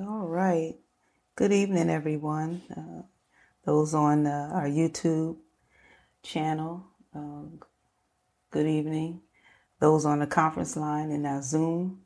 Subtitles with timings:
[0.00, 0.76] All right.
[1.36, 2.62] Good evening, everyone.
[2.74, 3.02] Uh,
[3.66, 5.36] those on uh, our YouTube
[6.22, 7.60] channel, um,
[8.50, 9.20] good evening.
[9.78, 12.00] Those on the conference line and our Zoom,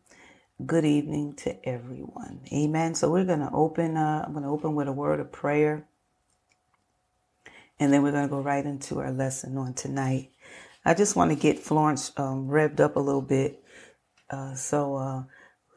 [0.67, 2.41] good evening to everyone.
[2.53, 2.97] Amen.
[2.97, 3.97] So we're going to open.
[3.97, 5.87] Uh, I'm going to open with a word of prayer,
[7.79, 10.33] and then we're going to go right into our lesson on tonight.
[10.85, 13.63] I just want to get Florence um, revved up a little bit.
[14.29, 15.23] Uh, so uh,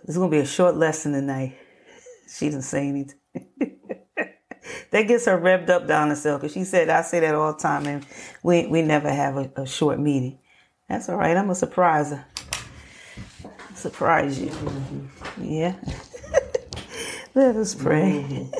[0.01, 1.57] this is going to be a short lesson tonight.
[2.27, 3.19] She didn't say anything.
[4.91, 7.59] that gets her revved up down herself because she said I say that all the
[7.59, 8.05] time and
[8.43, 10.39] we we never have a, a short meeting.
[10.89, 11.35] That's all right.
[11.35, 12.23] I'm a surpriser.
[13.75, 14.47] Surprise you.
[14.47, 15.43] Mm-hmm.
[15.43, 15.75] Yeah.
[17.35, 18.25] Let us pray.
[18.27, 18.57] Mm-hmm.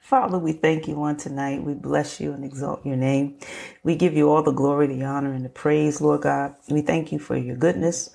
[0.00, 1.62] Father, we thank you on tonight.
[1.62, 3.38] We bless you and exalt your name.
[3.82, 6.54] We give you all the glory, the honor, and the praise, Lord God.
[6.70, 8.10] We thank you for your goodness.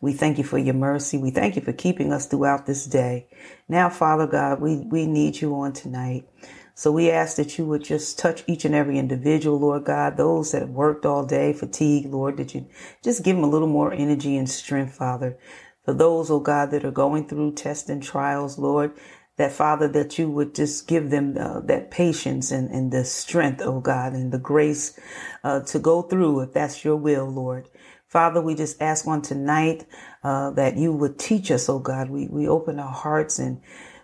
[0.00, 1.18] We thank you for your mercy.
[1.18, 3.28] We thank you for keeping us throughout this day.
[3.68, 6.28] Now, Father God, we, we need you on tonight.
[6.74, 10.52] So we ask that you would just touch each and every individual, Lord God, those
[10.52, 12.66] that have worked all day, fatigue, Lord, that you
[13.02, 15.38] just give them a little more energy and strength, Father.
[15.84, 18.92] For those, oh God, that are going through tests and trials, Lord,
[19.38, 23.62] that Father, that you would just give them uh, that patience and, and the strength,
[23.64, 24.98] oh God, and the grace
[25.44, 27.68] uh, to go through if that's your will, Lord.
[28.08, 29.86] Father, we just ask on tonight
[30.24, 32.10] uh, that you would teach us, oh God.
[32.10, 33.60] We, we open our hearts and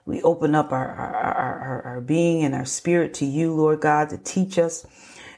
[0.06, 1.25] we open up our, our,
[1.60, 4.87] our, our being and our spirit to you, Lord God, to teach us.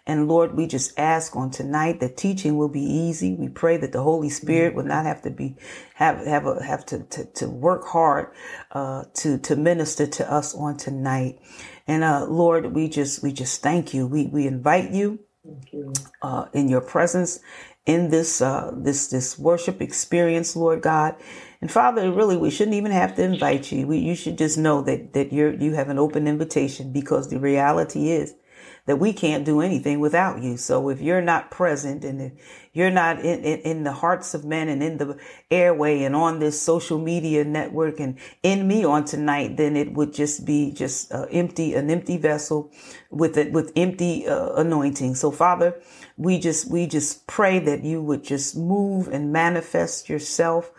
[0.06, 3.34] And Lord, we just ask on tonight that teaching will be easy.
[3.36, 5.56] We pray that the Holy Spirit will not have to be
[5.94, 8.28] have have a, have to, to, to work hard
[8.72, 11.40] uh, to to minister to us on tonight.
[11.86, 14.06] And uh, Lord, we just we just thank you.
[14.06, 15.20] We we invite you,
[15.72, 15.92] you.
[16.22, 17.40] Uh, in your presence
[17.86, 21.16] in this uh, this this worship experience, Lord God.
[21.60, 23.86] And Father, really, we shouldn't even have to invite you.
[23.86, 27.38] We, you should just know that that you're you have an open invitation because the
[27.38, 28.34] reality is
[28.86, 30.56] that we can't do anything without you.
[30.56, 32.32] So if you're not present and if
[32.74, 35.18] you're not in, in, in, the hearts of men and in the
[35.50, 40.12] airway and on this social media network and in me on tonight, then it would
[40.12, 42.70] just be just uh, empty, an empty vessel
[43.10, 45.14] with it, with empty uh, anointing.
[45.14, 45.80] So Father,
[46.16, 50.70] we just, we just pray that you would just move and manifest yourself.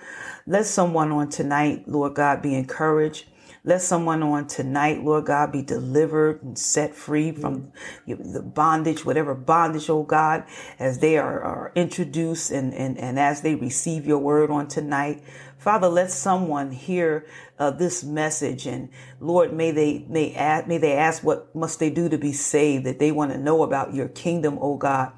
[0.47, 3.25] Let someone on tonight, Lord God, be encouraged.
[3.67, 7.71] Let someone on tonight, Lord God, be delivered and set free from
[8.05, 10.43] the bondage, whatever bondage, oh God,
[10.77, 15.23] as they are, are introduced and, and, and as they receive your word on tonight.
[15.57, 17.25] Father, let someone hear
[17.57, 18.89] uh, this message, and
[19.19, 22.85] Lord, may they may ask, may they ask what must they do to be saved,
[22.85, 25.11] that they want to know about your kingdom, oh God.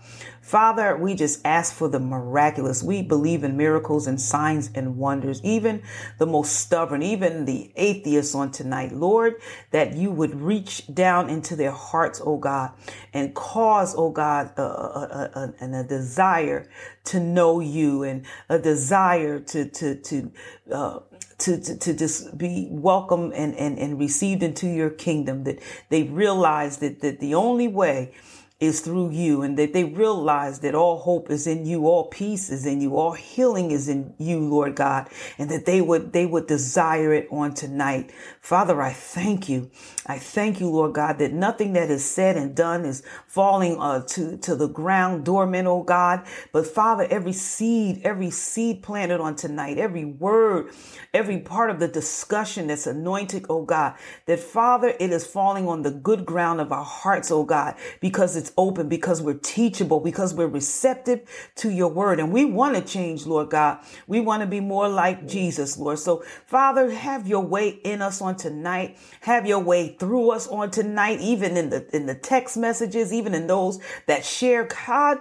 [0.48, 2.82] Father, we just ask for the miraculous.
[2.82, 5.84] We believe in miracles and signs and wonders, even
[6.20, 8.94] the most stubborn, even the atheists on tonight.
[8.94, 9.42] Lord,
[9.72, 12.72] that you would reach down into their hearts, oh God,
[13.12, 16.70] and cause, oh God, a, a, a, a desire
[17.04, 20.32] to know you and a desire to, to, to,
[20.72, 21.00] uh,
[21.40, 25.60] to, to, to just be welcome and, and, and received into your kingdom, that
[25.90, 28.14] they realize that, that the only way
[28.60, 32.50] is through you and that they realize that all hope is in you, all peace
[32.50, 36.26] is in you, all healing is in you, Lord God, and that they would, they
[36.26, 38.12] would desire it on tonight.
[38.42, 39.70] Father, I thank you.
[40.08, 44.02] I thank you, Lord God, that nothing that is said and done is falling uh,
[44.08, 46.26] to, to the ground dormant, oh God.
[46.52, 50.72] But Father, every seed, every seed planted on tonight, every word,
[51.14, 55.84] every part of the discussion that's anointed, oh God, that Father, it is falling on
[55.84, 60.34] the good ground of our hearts, oh God, because it's open because we're teachable, because
[60.34, 61.22] we're receptive
[61.56, 62.20] to your word.
[62.20, 63.80] And we want to change, Lord God.
[64.08, 66.00] We want to be more like Jesus, Lord.
[66.00, 68.98] So, Father, have your way in us on tonight.
[69.22, 73.34] Have your way through us on tonight, even in the, in the text messages, even
[73.34, 74.68] in those that share.
[74.88, 75.20] God,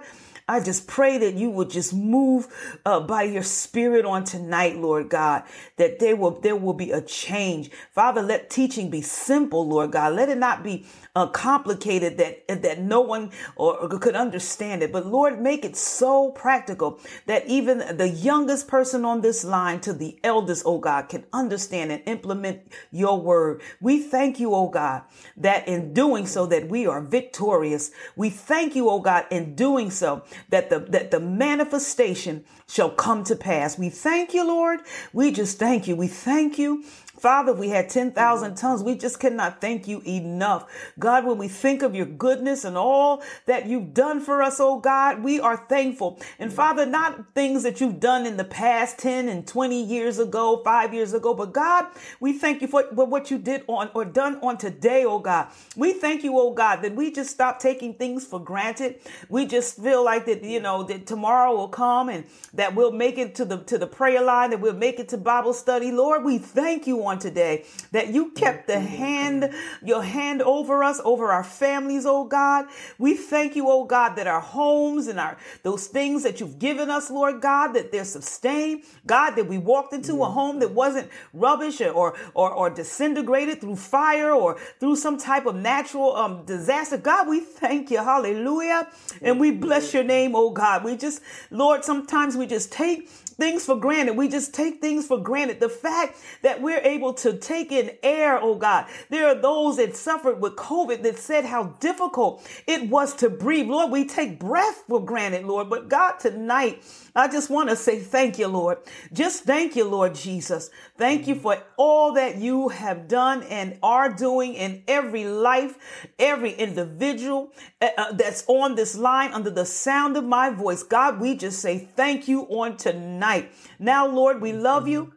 [0.49, 2.47] I just pray that you would just move
[2.85, 5.43] uh, by your spirit on tonight, Lord God,
[5.75, 7.69] that there will, there will be a change.
[7.91, 10.13] Father, let teaching be simple, Lord God.
[10.13, 10.85] Let it not be
[11.17, 14.91] uh, complicated that that no one or, or could understand it.
[14.91, 19.93] But Lord, make it so practical that even the youngest person on this line to
[19.93, 23.63] the eldest, oh God, can understand and implement your word.
[23.81, 25.01] We thank you, oh God,
[25.37, 27.89] that in doing so that we are victorious.
[28.15, 33.23] We thank you, oh God, in doing so that the that the manifestation shall come
[33.23, 33.79] to pass.
[33.79, 34.81] We thank you, Lord.
[35.13, 35.95] We just thank you.
[35.95, 36.83] We thank you
[37.19, 38.55] Father, we had 10,000 mm-hmm.
[38.55, 38.83] tongues.
[38.83, 40.69] We just cannot thank you enough.
[40.99, 44.79] God, when we think of your goodness and all that you've done for us, oh
[44.79, 46.19] God, we are thankful.
[46.39, 46.55] And mm-hmm.
[46.55, 50.93] Father, not things that you've done in the past 10 and 20 years ago, five
[50.93, 51.87] years ago, but God,
[52.19, 55.47] we thank you for what you did on or done on today, oh God.
[55.75, 58.99] We thank you, oh God, that we just stop taking things for granted.
[59.29, 63.17] We just feel like that, you know, that tomorrow will come and that we'll make
[63.17, 65.91] it to the to the prayer line, that we'll make it to Bible study.
[65.91, 71.01] Lord, we thank you on today that you kept the hand, your hand over us,
[71.03, 72.67] over our families, oh God.
[72.99, 76.89] We thank you, oh God, that our homes and our those things that you've given
[76.89, 78.83] us, Lord God, that they're sustained.
[79.05, 83.77] God, that we walked into a home that wasn't rubbish or or or disintegrated through
[83.77, 86.97] fire or through some type of natural um disaster.
[86.97, 87.99] God, we thank you.
[87.99, 88.87] Hallelujah.
[89.21, 90.83] And we bless your name, oh God.
[90.83, 91.21] We just,
[91.51, 93.09] Lord, sometimes we just take
[93.39, 94.17] things for granted.
[94.17, 95.59] We just take things for granted.
[95.59, 98.85] The fact that we're able to take in air, oh God.
[99.09, 103.67] There are those that suffered with COVID that said how difficult it was to breathe.
[103.67, 105.69] Lord, we take breath for granted, Lord.
[105.69, 106.83] But God, tonight,
[107.17, 108.77] I just want to say thank you, Lord.
[109.11, 110.69] Just thank you, Lord Jesus.
[110.97, 115.77] Thank you for all that you have done and are doing in every life,
[116.17, 120.83] every individual uh, uh that's on this line under the sound of my voice.
[120.83, 123.51] God, we just say thank you on tonight tonight.
[123.79, 125.13] Now, Lord, we love you.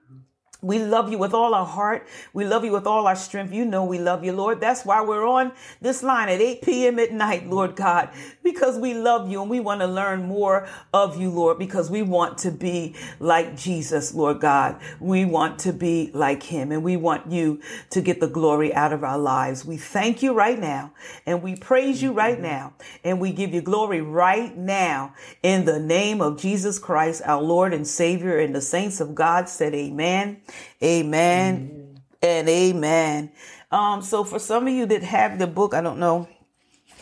[0.62, 2.06] We love you with all our heart.
[2.34, 3.52] We love you with all our strength.
[3.52, 4.60] You know we love you, Lord.
[4.60, 6.98] That's why we're on this line at 8 p.m.
[6.98, 8.10] at night, Lord God,
[8.42, 12.02] because we love you and we want to learn more of you, Lord, because we
[12.02, 14.78] want to be like Jesus, Lord God.
[15.00, 18.92] We want to be like him and we want you to get the glory out
[18.92, 19.64] of our lives.
[19.64, 20.92] We thank you right now
[21.24, 22.42] and we praise you right mm-hmm.
[22.42, 27.42] now and we give you glory right now in the name of Jesus Christ, our
[27.42, 30.42] Lord and Savior and the saints of God said amen
[30.82, 33.32] Amen and amen.
[33.70, 36.28] Um, so for some of you that have the book, I don't know,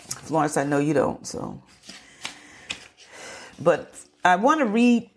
[0.09, 1.63] Florence, I know you don't, so.
[3.61, 5.11] But I want to read,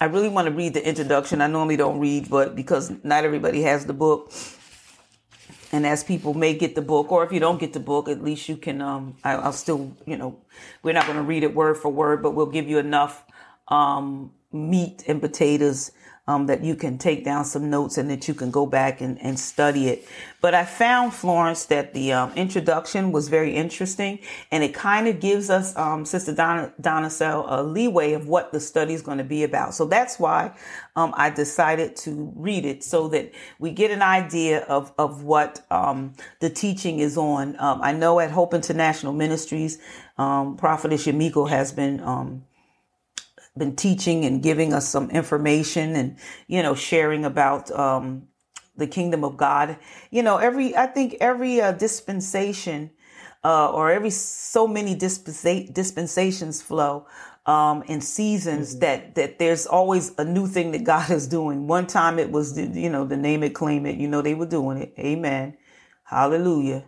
[0.00, 1.40] I really want to read the introduction.
[1.40, 4.32] I normally don't read, but because not everybody has the book.
[5.72, 8.22] And as people may get the book, or if you don't get the book, at
[8.22, 10.38] least you can, um, I, will still, you know,
[10.84, 13.24] we're not going to read it word for word, but we'll give you enough,
[13.66, 15.90] um, meat and potatoes
[16.26, 19.20] um, that you can take down some notes and that you can go back and,
[19.20, 20.06] and study it.
[20.40, 24.18] But I found, Florence, that the um, introduction was very interesting
[24.50, 28.52] and it kind of gives us, um, Sister Donna, Donna Cell, a leeway of what
[28.52, 29.74] the study is going to be about.
[29.74, 30.52] So that's why
[30.96, 35.64] um, I decided to read it so that we get an idea of, of what
[35.70, 37.56] um, the teaching is on.
[37.58, 39.78] Um, I know at Hope International Ministries,
[40.16, 42.00] Prophetess Yamiko has been
[43.56, 46.18] been teaching and giving us some information and,
[46.48, 48.28] you know, sharing about, um,
[48.76, 49.76] the kingdom of God.
[50.10, 52.90] You know, every, I think every uh, dispensation,
[53.44, 57.06] uh, or every so many dispensa- dispensations Flo,
[57.46, 58.80] um, in seasons mm-hmm.
[58.80, 61.66] that, that there's always a new thing that God is doing.
[61.66, 64.34] One time it was, the, you know, the name it, claim it, you know, they
[64.34, 64.94] were doing it.
[64.98, 65.56] Amen.
[66.04, 66.84] Hallelujah.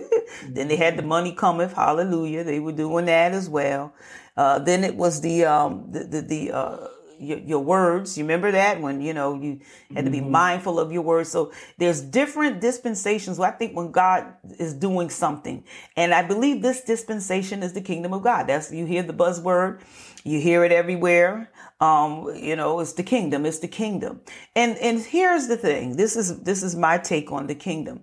[0.48, 1.72] then they had the money cometh.
[1.74, 2.44] Hallelujah.
[2.44, 3.92] They were doing that as well.
[4.36, 6.88] Uh, then it was the um, the the, the uh,
[7.20, 8.16] your, your, words.
[8.16, 9.60] You remember that when you know you
[9.94, 10.30] had to be mm-hmm.
[10.30, 11.28] mindful of your words.
[11.28, 13.38] So there's different dispensations.
[13.38, 15.64] Well, I think when God is doing something,
[15.96, 18.46] and I believe this dispensation is the kingdom of God.
[18.46, 19.80] That's you hear the buzzword,
[20.24, 21.50] you hear it everywhere.
[21.80, 23.46] Um, you know, it's the kingdom.
[23.46, 24.20] It's the kingdom.
[24.56, 25.96] And and here's the thing.
[25.96, 28.00] This is this is my take on the kingdom.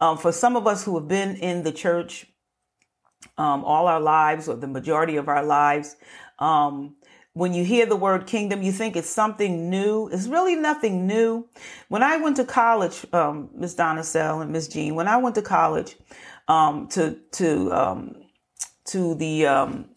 [0.00, 2.26] Um, for some of us who have been in the church
[3.40, 5.96] um, all our lives or the majority of our lives.
[6.38, 6.96] Um,
[7.32, 10.08] when you hear the word kingdom, you think it's something new.
[10.08, 11.48] It's really nothing new.
[11.88, 15.36] When I went to college, um, Miss Donna Cell and Miss Jean, when I went
[15.36, 15.96] to college
[16.48, 18.16] um, to to um,
[18.86, 19.88] to the um,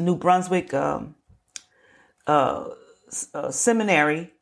[0.00, 1.14] New Brunswick um,
[2.26, 2.70] uh,
[3.32, 4.32] uh, seminary,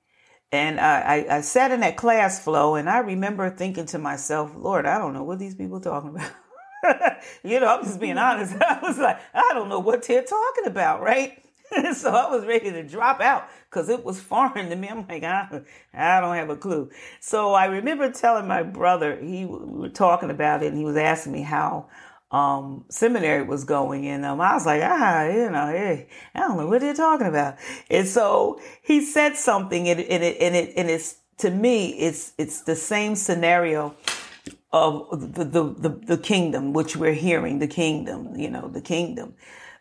[0.51, 4.53] and I, I, I sat in that class Flo, and I remember thinking to myself,
[4.57, 6.31] Lord, I don't know what these people are talking about.
[7.43, 8.55] you know, I'm just being honest.
[8.61, 11.43] I was like, I don't know what they're talking about, right?
[11.95, 14.89] so I was ready to drop out because it was foreign to me.
[14.89, 16.91] I'm like, I, I don't have a clue.
[17.21, 21.33] So I remember telling my brother, he were talking about it, and he was asking
[21.33, 21.89] me how
[22.31, 26.57] um, seminary was going, and um, I was like, ah, you know, hey, I don't
[26.57, 27.57] know what they're talking about.
[27.91, 32.33] And so he said something, and, and it, and it, and it's to me, it's
[32.39, 33.95] it's the same scenario
[34.73, 39.35] of the, the, the, the kingdom, which we're hearing, the kingdom, you know, the kingdom.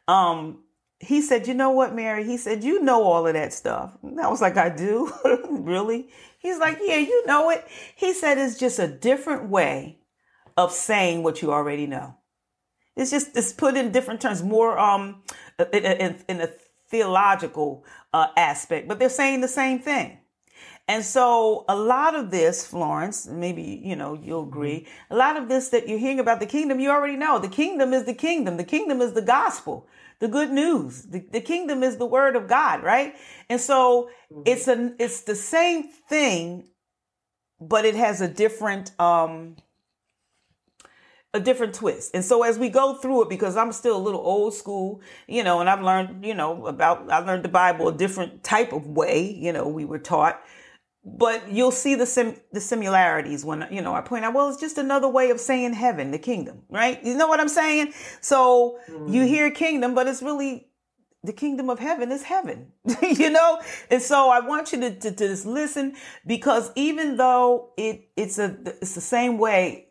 [0.07, 0.63] Um,
[0.99, 2.23] he said, You know what, Mary?
[2.23, 3.97] He said, You know all of that stuff.
[4.01, 5.11] And I was like, I do?
[5.49, 6.09] really?
[6.39, 7.67] He's like, Yeah, you know it.
[7.95, 9.99] He said, It's just a different way
[10.57, 12.15] of saying what you already know.
[12.95, 15.23] It's just, it's put in different terms, more um,
[15.73, 16.49] in, in, in a
[16.87, 20.19] theological uh, aspect, but they're saying the same thing.
[20.87, 25.49] And so a lot of this, Florence, maybe, you know, you'll agree, a lot of
[25.49, 27.39] this that you're hearing about the kingdom, you already know.
[27.39, 28.57] The kingdom is the kingdom.
[28.57, 29.87] The kingdom is the gospel,
[30.19, 31.01] the good news.
[31.03, 33.15] The, the kingdom is the word of God, right?
[33.49, 34.43] And so mm-hmm.
[34.45, 36.67] it's a, it's the same thing,
[37.59, 39.55] but it has a different, um,
[41.33, 42.11] a different twist.
[42.13, 45.43] And so as we go through it, because I'm still a little old school, you
[45.43, 48.85] know, and I've learned, you know, about, I learned the Bible a different type of
[48.85, 50.39] way, you know, we were taught
[51.05, 54.33] but you'll see the sim- the similarities when you know I point out.
[54.33, 57.03] Well, it's just another way of saying heaven, the kingdom, right?
[57.03, 57.93] You know what I'm saying?
[58.21, 59.13] So mm-hmm.
[59.13, 60.67] you hear kingdom, but it's really
[61.23, 62.71] the kingdom of heaven is heaven,
[63.01, 63.61] you know.
[63.91, 65.95] And so I want you to, to, to just listen
[66.25, 69.83] because even though it it's a it's the same way.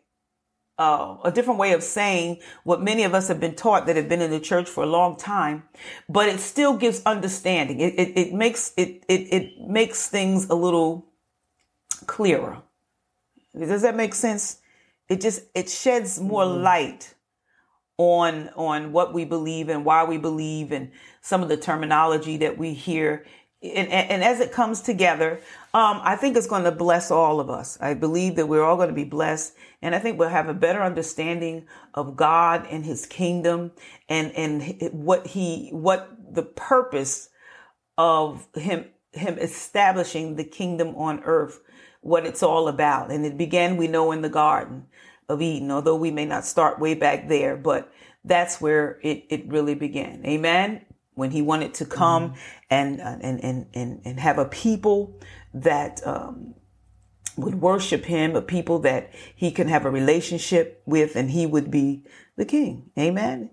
[0.77, 4.09] Uh, a different way of saying what many of us have been taught that have
[4.09, 5.63] been in the church for a long time,
[6.09, 7.79] but it still gives understanding.
[7.79, 11.07] It, it, it makes it, it, it makes things a little
[12.07, 12.61] clearer.
[13.57, 14.59] Does that make sense?
[15.07, 16.63] It just it sheds more mm-hmm.
[16.63, 17.15] light
[17.97, 20.91] on on what we believe and why we believe and
[21.21, 23.25] some of the terminology that we hear
[23.61, 25.39] and, and, and as it comes together
[25.73, 28.75] um, i think it's going to bless all of us i believe that we're all
[28.75, 29.53] going to be blessed
[29.85, 33.71] and i think we'll have a better understanding of god and his kingdom
[34.09, 37.29] and and what he what the purpose
[37.97, 41.61] of him him establishing the kingdom on earth
[42.05, 43.11] what it's all about.
[43.11, 44.85] And it began, we know, in the Garden
[45.27, 47.91] of Eden, although we may not start way back there, but
[48.23, 50.23] that's where it, it really began.
[50.23, 50.85] Amen.
[51.15, 52.39] When he wanted to come mm-hmm.
[52.69, 55.19] and, and, and, and, and have a people
[55.55, 56.53] that, um,
[57.37, 61.71] would worship him, a people that he can have a relationship with, and he would
[61.71, 62.91] be the king.
[62.97, 63.51] Amen.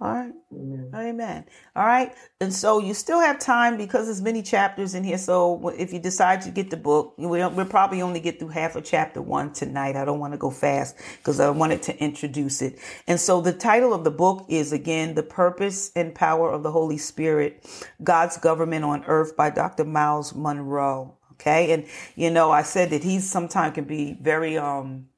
[0.00, 0.32] All right.
[0.52, 0.90] Amen.
[0.94, 1.44] Amen.
[1.74, 2.14] All right.
[2.40, 5.18] And so you still have time because there's many chapters in here.
[5.18, 8.84] So if you decide to get the book, we'll, probably only get through half of
[8.84, 9.96] chapter one tonight.
[9.96, 12.78] I don't want to go fast because I wanted to introduce it.
[13.08, 16.70] And so the title of the book is again, The Purpose and Power of the
[16.70, 17.66] Holy Spirit,
[18.04, 19.84] God's Government on Earth by Dr.
[19.84, 21.17] Miles Munroe.
[21.40, 21.72] Okay.
[21.72, 25.08] And, you know, I said that he sometimes can be very, um,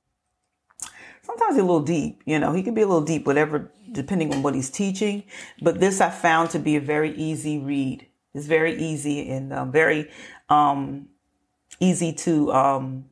[1.22, 4.42] sometimes a little deep, you know, he can be a little deep, whatever, depending on
[4.42, 5.24] what he's teaching.
[5.62, 8.06] But this I found to be a very easy read.
[8.34, 10.10] It's very easy and um, very
[10.48, 11.08] um,
[11.80, 13.06] easy to um,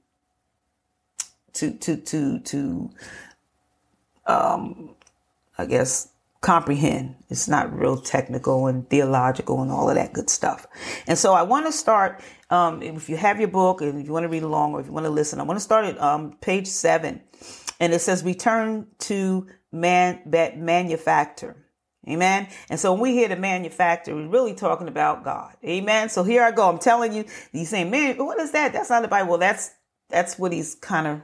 [1.54, 2.90] to to to to
[4.26, 4.90] um,
[5.56, 7.16] I guess comprehend.
[7.28, 10.66] It's not real technical and theological and all of that good stuff.
[11.06, 12.20] And so I want to start.
[12.50, 14.86] Um, if you have your book and if you want to read along or if
[14.86, 17.22] you want to listen, I want to start at um, page seven
[17.78, 21.56] and it says return to man that manufacture.
[22.08, 22.48] Amen.
[22.70, 25.56] And so when we hear the manufacturer, we're really talking about God.
[25.62, 26.08] Amen.
[26.08, 26.68] So here I go.
[26.70, 28.72] I'm telling you, you saying, man, what is that?
[28.72, 29.30] That's not the Bible.
[29.30, 29.70] Well, that's,
[30.08, 31.20] that's what he's kind of,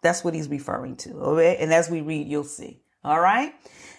[0.00, 1.12] that's what he's referring to.
[1.12, 1.58] Okay.
[1.58, 2.81] And as we read, you'll see.
[3.04, 3.54] All right.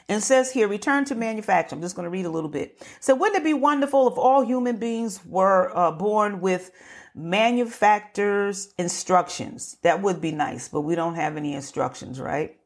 [0.10, 1.76] And says here, return to manufacture.
[1.76, 2.86] I'm just going to read a little bit.
[3.00, 6.72] So wouldn't it be wonderful if all human beings were uh, born with
[7.16, 9.78] manufacturer's instructions.
[9.84, 12.58] That would be nice, but we don't have any instructions, right?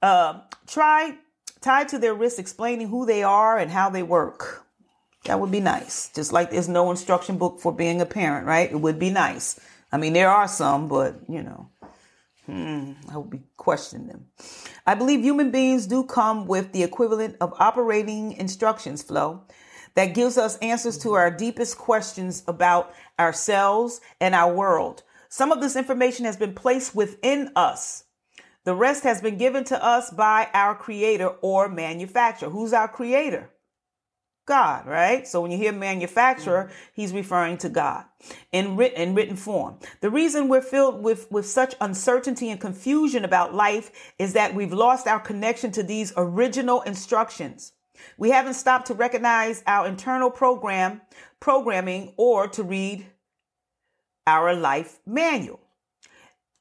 [0.00, 1.16] Uh, try
[1.60, 4.66] tied to their wrists explaining who they are and how they work.
[5.24, 6.10] That would be nice.
[6.14, 8.70] Just like there's no instruction book for being a parent, right?
[8.70, 9.58] It would be nice.
[9.92, 11.68] I mean, there are some, but you know,
[12.46, 14.26] hmm, I would be questioning them.
[14.86, 19.42] I believe human beings do come with the equivalent of operating instructions Flo
[19.94, 25.02] that gives us answers to our deepest questions about ourselves and our world.
[25.28, 28.04] Some of this information has been placed within us.
[28.64, 32.50] The rest has been given to us by our creator or manufacturer.
[32.50, 33.50] Who's our creator?
[34.44, 35.26] God, right?
[35.26, 38.04] So when you hear manufacturer, he's referring to God
[38.50, 39.78] in written, in written form.
[40.00, 44.72] The reason we're filled with, with such uncertainty and confusion about life is that we've
[44.72, 47.72] lost our connection to these original instructions.
[48.18, 51.02] We haven't stopped to recognize our internal program,
[51.38, 53.06] programming, or to read
[54.26, 55.60] our life manual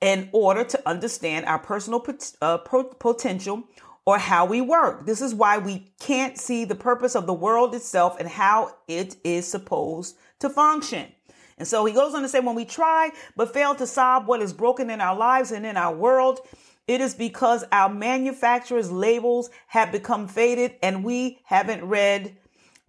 [0.02, 3.63] in order to understand our personal pot- uh, potential
[4.12, 5.06] or how we work.
[5.06, 9.15] This is why we can't see the purpose of the world itself and how it
[9.24, 11.10] is supposed to function.
[11.58, 14.41] And so he goes on to say, when we try but fail to solve what
[14.41, 16.41] is broken in our lives and in our world,
[16.89, 22.36] it is because our manufacturers' labels have become faded and we haven't read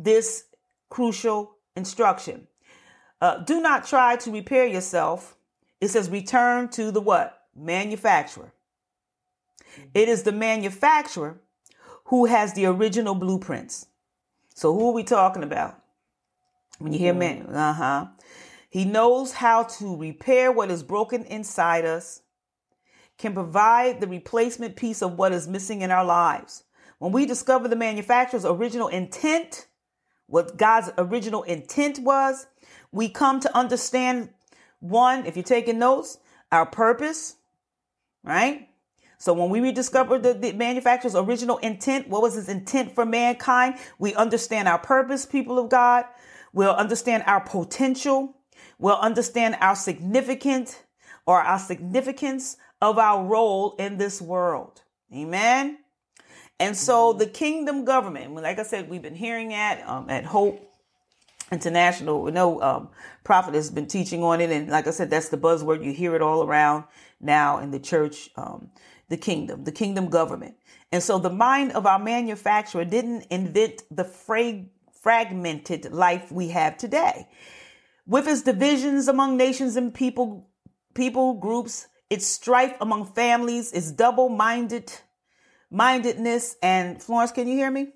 [0.00, 0.46] this
[0.90, 2.48] crucial instruction.
[3.20, 5.36] Uh, do not try to repair yourself.
[5.80, 7.44] It says return to the what?
[7.54, 8.52] Manufacturer.
[9.94, 11.40] It is the manufacturer
[12.06, 13.86] who has the original blueprints.
[14.54, 15.80] So who are we talking about?
[16.78, 18.06] When you hear man, uh huh.
[18.68, 22.22] He knows how to repair what is broken inside us,
[23.18, 26.64] can provide the replacement piece of what is missing in our lives.
[26.98, 29.66] When we discover the manufacturer's original intent,
[30.26, 32.46] what God's original intent was,
[32.90, 34.30] we come to understand
[34.80, 36.18] one, if you're taking notes,
[36.50, 37.36] our purpose,
[38.24, 38.68] right?
[39.22, 43.76] So when we rediscover the, the manufacturer's original intent, what was his intent for mankind?
[44.00, 46.06] We understand our purpose, people of God.
[46.52, 48.34] We'll understand our potential.
[48.80, 50.82] We'll understand our significant
[51.24, 54.82] or our significance of our role in this world.
[55.14, 55.78] Amen.
[56.58, 60.68] And so the kingdom government, like I said, we've been hearing at um, at Hope
[61.52, 62.22] International.
[62.22, 62.88] We know um,
[63.22, 65.84] Prophet has been teaching on it, and like I said, that's the buzzword.
[65.84, 66.86] You hear it all around
[67.20, 68.28] now in the church.
[68.34, 68.70] Um,
[69.12, 70.56] the kingdom, the kingdom government.
[70.90, 74.64] And so the mind of our manufacturer didn't invent the fra-
[75.02, 77.28] fragmented life we have today.
[78.06, 80.48] With its divisions among nations and people,
[80.94, 84.90] people groups, its strife among families, its double-minded
[85.70, 87.88] mindedness, and Florence, can you hear me?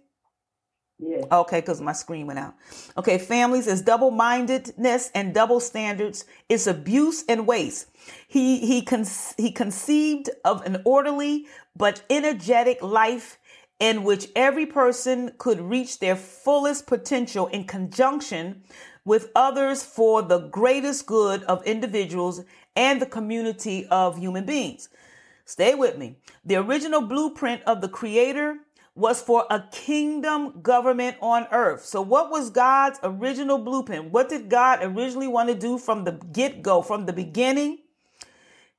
[0.98, 1.24] Yeah.
[1.30, 2.54] Okay, because my screen went out.
[2.96, 6.24] Okay, families is double mindedness and double standards.
[6.48, 7.88] It's abuse and waste.
[8.26, 9.04] He he con-
[9.36, 13.38] he conceived of an orderly but energetic life
[13.78, 18.62] in which every person could reach their fullest potential in conjunction
[19.04, 22.40] with others for the greatest good of individuals
[22.74, 24.88] and the community of human beings.
[25.44, 26.16] Stay with me.
[26.44, 28.60] The original blueprint of the creator
[28.96, 31.84] was for a kingdom government on earth.
[31.84, 34.10] So what was God's original blueprint?
[34.10, 37.78] What did God originally want to do from the get go, from the beginning?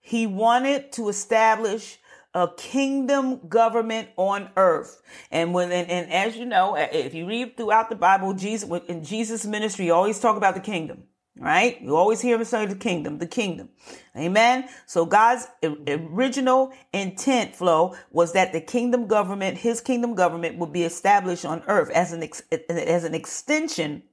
[0.01, 1.99] He wanted to establish
[2.33, 5.01] a kingdom government on earth.
[5.31, 9.03] And when, and, and as you know, if you read throughout the Bible, Jesus, in
[9.03, 11.03] Jesus' ministry, always talk about the kingdom
[11.39, 11.81] right?
[11.81, 13.69] You always hear him say the kingdom, the kingdom.
[14.15, 14.67] Amen.
[14.85, 20.83] So God's original intent Flo was that the kingdom government, his kingdom government would be
[20.83, 24.03] established on earth as an, ex- as an extension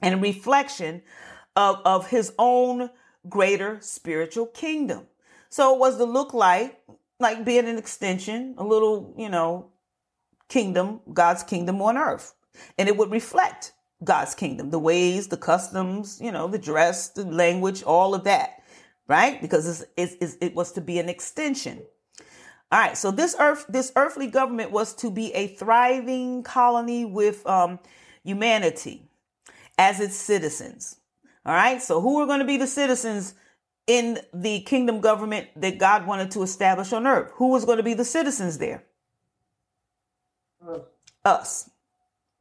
[0.00, 1.02] and reflection
[1.56, 2.90] of, of his own
[3.28, 5.06] greater spiritual kingdom.
[5.48, 6.80] So it was to look like,
[7.20, 9.70] like being an extension, a little, you know,
[10.48, 12.34] kingdom, God's kingdom on earth.
[12.78, 17.24] And it would reflect God's kingdom, the ways, the customs, you know, the dress, the
[17.24, 18.62] language, all of that,
[19.08, 19.40] right?
[19.40, 21.82] Because it's, it's, it was to be an extension.
[22.72, 22.96] All right.
[22.96, 27.78] So this earth, this earthly government was to be a thriving colony with um,
[28.24, 29.08] humanity
[29.78, 30.96] as its citizens.
[31.46, 31.80] All right.
[31.80, 33.34] So who are going to be the citizens
[33.86, 37.30] in the kingdom government that God wanted to establish on earth?
[37.36, 38.84] Who was going to be the citizens there?
[40.66, 40.80] Us.
[41.24, 41.70] Us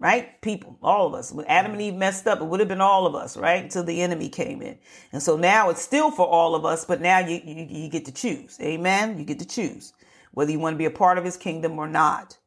[0.04, 0.40] right?
[0.42, 1.32] People, all of us.
[1.32, 3.64] When Adam and Eve messed up, it would have been all of us, right?
[3.64, 4.78] Until the enemy came in.
[5.14, 8.04] And so now it's still for all of us, but now you, you, you get
[8.06, 8.58] to choose.
[8.62, 9.18] Amen.
[9.18, 9.94] You get to choose
[10.34, 12.38] whether you want to be a part of his kingdom or not.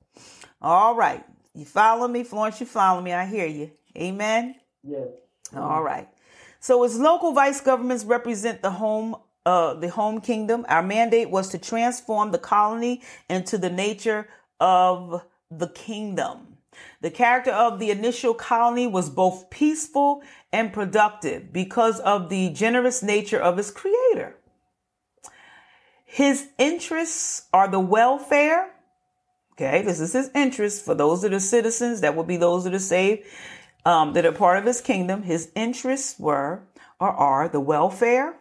[0.60, 1.24] All right.
[1.54, 2.24] You follow me?
[2.24, 3.14] Florence, you follow me?
[3.14, 3.70] I hear you.
[3.96, 4.56] Amen.
[4.86, 5.08] Yes.
[5.56, 6.08] All right.
[6.60, 9.16] So as local vice governments represent the home
[9.46, 14.26] uh, the home kingdom, our mandate was to transform the colony into the nature
[14.58, 16.55] of the kingdom.
[17.00, 23.02] The character of the initial colony was both peaceful and productive because of the generous
[23.02, 24.36] nature of its creator.
[26.04, 28.72] His interests are the welfare.
[29.52, 32.00] Okay, this is his interest for those that are citizens.
[32.00, 33.24] That would be those that are saved,
[33.84, 35.22] um, that are part of his kingdom.
[35.22, 36.62] His interests were
[36.98, 38.36] or are the welfare,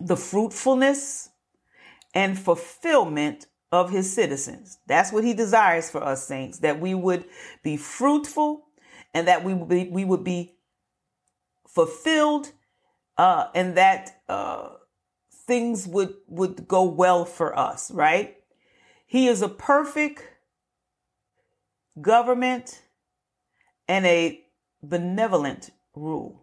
[0.00, 1.30] the fruitfulness,
[2.14, 4.78] and fulfillment of his citizens.
[4.86, 7.24] That's what he desires for us saints, that we would
[7.62, 8.66] be fruitful
[9.12, 10.54] and that we would be, we would be
[11.66, 12.52] fulfilled
[13.18, 14.68] uh, and that uh,
[15.46, 18.36] things would, would go well for us, right?
[19.06, 20.22] He is a perfect
[22.00, 22.82] government
[23.88, 24.44] and a
[24.82, 26.42] benevolent rule.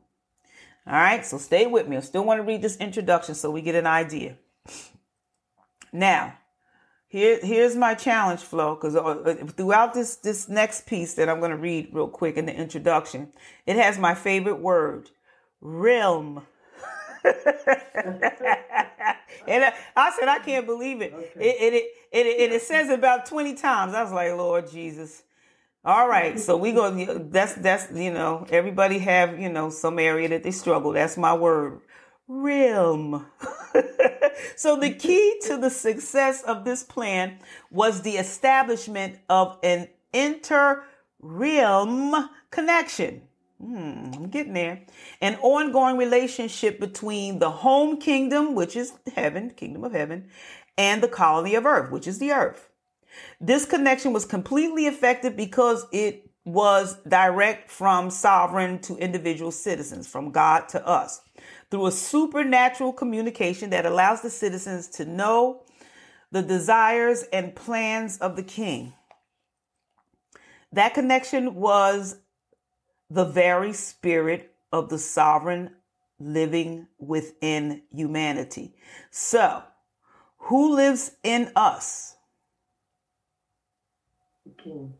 [0.85, 1.95] All right, so stay with me.
[1.95, 4.37] I still want to read this introduction so we get an idea.
[5.93, 6.37] Now,
[7.13, 11.51] here, here's my challenge Flo because uh, throughout this this next piece that I'm going
[11.51, 13.31] to read real quick in the introduction,
[13.67, 15.11] it has my favorite word,
[15.61, 16.41] realm.
[17.23, 17.35] and
[19.47, 21.13] I, I, said, I can't believe it.
[21.13, 21.49] Okay.
[21.49, 23.93] It, it, it, it, it, says about 20 times.
[23.93, 25.21] I was like, Lord Jesus.
[25.85, 26.39] All right.
[26.39, 26.89] So we go,
[27.29, 30.93] that's, that's, you know, everybody have, you know, some area that they struggle.
[30.93, 31.79] That's my word.
[32.27, 33.27] Realm.
[34.55, 37.39] so the key to the success of this plan
[37.71, 40.83] was the establishment of an inter
[41.21, 43.23] realm connection.
[43.59, 44.81] Hmm, I'm getting there.
[45.21, 50.29] An ongoing relationship between the home kingdom, which is heaven, kingdom of heaven,
[50.77, 52.69] and the colony of earth, which is the earth.
[53.39, 60.31] This connection was completely effective because it was direct from sovereign to individual citizens, from
[60.31, 61.21] God to us,
[61.73, 65.63] through a supernatural communication that allows the citizens to know
[66.31, 68.93] the desires and plans of the king.
[70.71, 72.17] That connection was
[73.09, 75.71] the very spirit of the sovereign
[76.19, 78.75] living within humanity.
[79.09, 79.63] So,
[80.37, 82.17] who lives in us?
[84.45, 84.93] The king.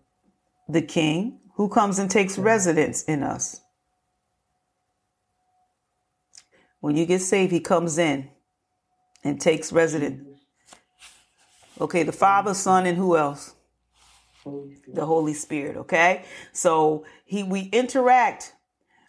[0.67, 3.61] The king who comes and takes residence in us.
[6.83, 8.29] When you get saved, he comes in
[9.23, 10.27] and takes residence.
[11.79, 13.55] Okay, the Father, Son, and who else?
[14.43, 15.77] Holy the Holy Spirit.
[15.77, 18.51] Okay, so he we interact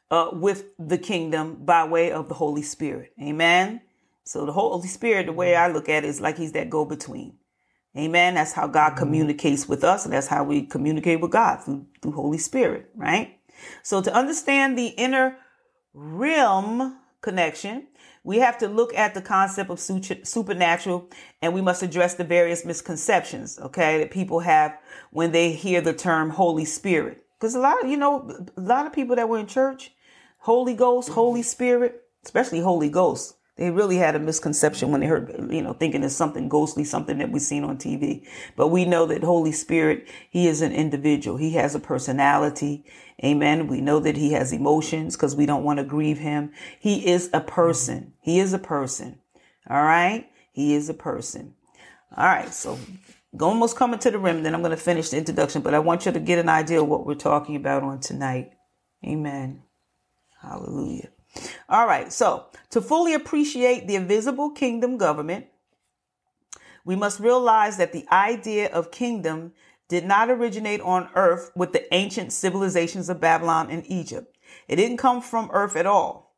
[0.08, 3.10] uh, with the kingdom by way of the Holy Spirit.
[3.20, 3.80] Amen.
[4.22, 6.84] So the Holy Spirit, the way I look at it, is like He's that go
[6.84, 7.38] between.
[7.98, 8.34] Amen.
[8.34, 8.98] That's how God mm-hmm.
[8.98, 12.90] communicates with us, and that's how we communicate with God through through Holy Spirit.
[12.94, 13.36] Right.
[13.82, 15.38] So to understand the inner
[15.92, 17.88] realm connection,
[18.22, 21.08] we have to look at the concept of supernatural
[21.42, 24.78] and we must address the various misconceptions, okay, that people have
[25.10, 27.24] when they hear the term Holy Spirit.
[27.40, 29.90] Because a lot of, you know, a lot of people that were in church,
[30.38, 35.32] Holy Ghost, Holy Spirit, especially Holy Ghost, they really had a misconception when they heard,
[35.50, 38.26] you know, thinking it's something ghostly, something that we've seen on TV.
[38.56, 41.36] But we know that Holy Spirit, He is an individual.
[41.36, 42.84] He has a personality.
[43.24, 43.68] Amen.
[43.68, 46.50] We know that He has emotions because we don't want to grieve Him.
[46.80, 48.14] He is a person.
[48.20, 49.20] He is a person.
[49.70, 50.28] All right.
[50.52, 51.54] He is a person.
[52.16, 52.52] All right.
[52.52, 52.76] So
[53.40, 54.42] almost coming to the rim.
[54.42, 56.82] Then I'm going to finish the introduction, but I want you to get an idea
[56.82, 58.50] of what we're talking about on tonight.
[59.06, 59.62] Amen.
[60.42, 61.13] Hallelujah.
[61.68, 62.12] All right.
[62.12, 65.46] So to fully appreciate the invisible kingdom government,
[66.84, 69.52] we must realize that the idea of kingdom
[69.88, 74.36] did not originate on earth with the ancient civilizations of Babylon and Egypt.
[74.68, 76.34] It didn't come from earth at all.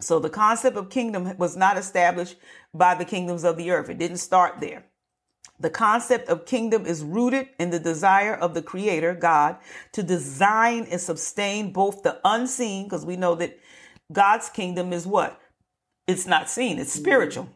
[0.00, 2.36] So the concept of kingdom was not established
[2.72, 3.88] by the kingdoms of the earth.
[3.88, 4.84] It didn't start there.
[5.60, 9.56] The concept of kingdom is rooted in the desire of the creator, God,
[9.92, 13.58] to design and sustain both the unseen, because we know that
[14.12, 15.40] God's kingdom is what?
[16.06, 17.48] It's not seen, it's spiritual.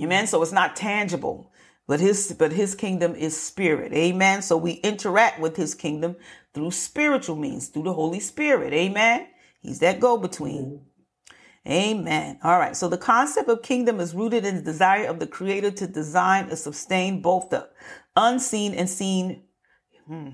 [0.00, 0.26] Amen.
[0.26, 1.52] So it's not tangible,
[1.88, 3.92] but his but his kingdom is spirit.
[3.92, 4.42] Amen.
[4.42, 6.16] So we interact with his kingdom
[6.54, 8.72] through spiritual means, through the Holy Spirit.
[8.72, 9.26] Amen.
[9.60, 10.82] He's that go between.
[11.66, 12.38] Amen.
[12.42, 12.76] All right.
[12.76, 16.48] So the concept of kingdom is rooted in the desire of the creator to design
[16.48, 17.68] and sustain both the
[18.16, 19.42] unseen and seen
[20.06, 20.30] hmm,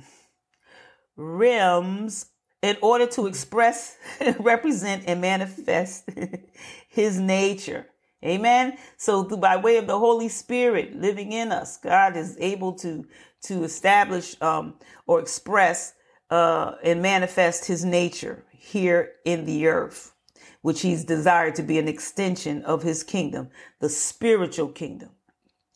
[1.16, 2.27] realms
[2.62, 3.97] in order to express,
[4.40, 6.09] represent, and manifest
[6.88, 7.87] his nature.
[8.25, 8.79] Amen.
[8.97, 13.07] So by way of the Holy Spirit living in us, God is able to
[13.42, 14.75] to establish um,
[15.07, 15.95] or express
[16.31, 20.14] uh, and manifest His nature here in the earth,
[20.62, 25.11] which He's desired to be an extension of His kingdom, the spiritual kingdom.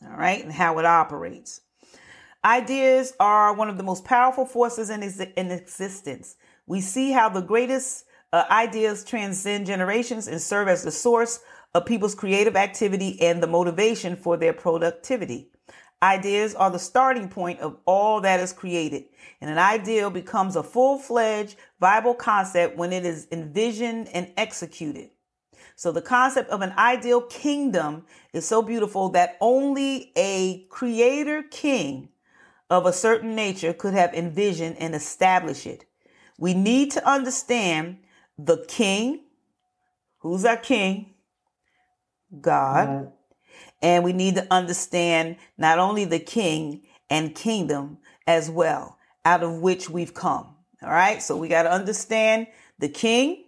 [0.02, 1.60] All right, and how it operates.
[2.44, 6.36] Ideas are one of the most powerful forces in, in existence.
[6.70, 11.40] We see how the greatest uh, ideas transcend generations and serve as the source
[11.74, 15.50] of people's creative activity and the motivation for their productivity.
[16.00, 19.06] Ideas are the starting point of all that is created,
[19.40, 25.10] and an ideal becomes a full-fledged, viable concept when it is envisioned and executed.
[25.74, 32.10] So the concept of an ideal kingdom is so beautiful that only a creator king
[32.70, 35.84] of a certain nature could have envisioned and established it.
[36.40, 37.98] We need to understand
[38.36, 39.20] the king.
[40.20, 41.14] Who's our king?
[42.40, 43.12] God.
[43.82, 49.60] And we need to understand not only the king and kingdom as well, out of
[49.60, 50.54] which we've come.
[50.82, 51.22] All right.
[51.22, 52.46] So we got to understand
[52.78, 53.44] the king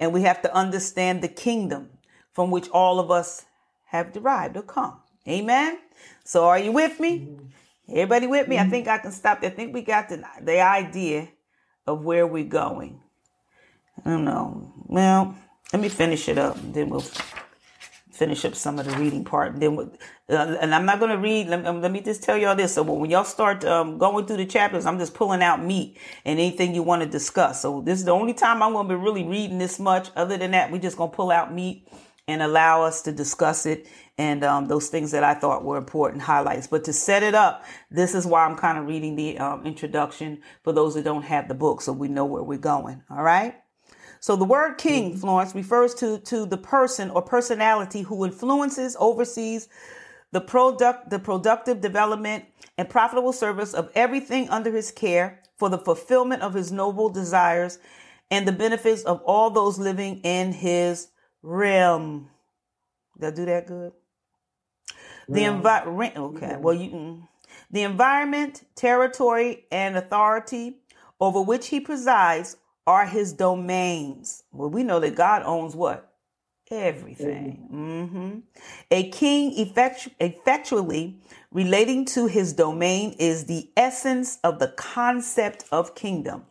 [0.00, 1.90] and we have to understand the kingdom
[2.32, 3.44] from which all of us
[3.84, 4.98] have derived or come.
[5.28, 5.78] Amen.
[6.24, 7.18] So are you with me?
[7.18, 7.44] Mm-hmm.
[7.90, 8.56] Everybody with me?
[8.56, 8.66] Mm-hmm.
[8.66, 9.50] I think I can stop there.
[9.50, 11.28] I think we got the, the idea
[11.86, 13.00] of where we're going.
[14.04, 14.72] I don't know.
[14.86, 15.36] Well,
[15.72, 17.04] let me finish it up then we'll
[18.14, 19.54] finish up some of the reading part.
[19.54, 19.90] And then,
[20.30, 21.48] uh, and I'm not going to read.
[21.48, 22.74] Let, let, me just tell y'all this.
[22.74, 26.38] So when y'all start um, going through the chapters, I'm just pulling out meat and
[26.38, 27.60] anything you want to discuss.
[27.60, 30.10] So this is the only time I'm going to be really reading this much.
[30.14, 31.88] Other than that, we're just going to pull out meat
[32.26, 36.22] and allow us to discuss it and um, those things that I thought were important
[36.22, 36.66] highlights.
[36.66, 40.40] But to set it up, this is why I'm kind of reading the um, introduction
[40.62, 43.02] for those that don't have the book, so we know where we're going.
[43.10, 43.56] All right.
[44.20, 45.20] So the word king, mm-hmm.
[45.20, 49.68] Florence, refers to, to the person or personality who influences, oversees
[50.32, 52.44] the product, the productive development
[52.78, 57.78] and profitable service of everything under his care for the fulfillment of his noble desires
[58.30, 61.08] and the benefits of all those living in his
[61.44, 62.28] realm.
[63.20, 63.92] Did I do that good?
[65.28, 67.28] The environment, okay, well, you, mm.
[67.70, 70.78] the environment, territory, and authority
[71.20, 74.42] over which he presides are his domains.
[74.52, 76.12] Well, we know that God owns what?
[76.70, 77.68] Everything.
[77.72, 78.38] Mm-hmm.
[78.90, 81.16] A king effectu- effectually
[81.52, 86.44] relating to his domain is the essence of the concept of kingdom.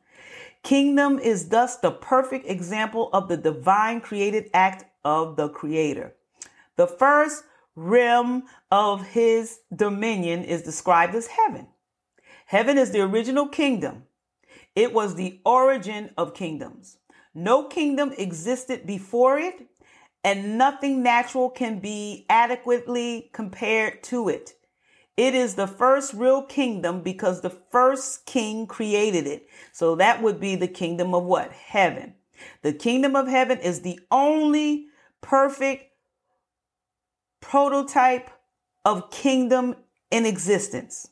[0.63, 6.15] Kingdom is thus the perfect example of the divine created act of the creator.
[6.77, 7.43] The first
[7.75, 11.67] realm of his dominion is described as heaven.
[12.45, 14.03] Heaven is the original kingdom
[14.75, 16.97] it was the origin of kingdoms.
[17.33, 19.67] No kingdom existed before it,
[20.23, 24.53] and nothing natural can be adequately compared to it.
[25.15, 29.47] It is the first real kingdom because the first king created it.
[29.71, 31.51] So that would be the kingdom of what?
[31.51, 32.15] Heaven.
[32.63, 34.87] The kingdom of heaven is the only
[35.21, 35.91] perfect
[37.41, 38.29] prototype
[38.83, 39.75] of kingdom
[40.09, 41.09] in existence.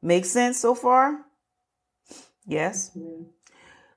[0.00, 1.24] Make sense so far?
[2.46, 2.92] Yes.
[2.96, 3.24] Mm-hmm.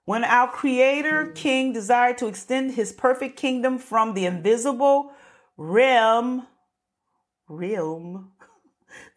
[0.06, 1.34] When our creator mm-hmm.
[1.34, 5.12] king desired to extend his perfect kingdom from the invisible
[5.58, 6.48] realm,
[7.52, 8.32] realm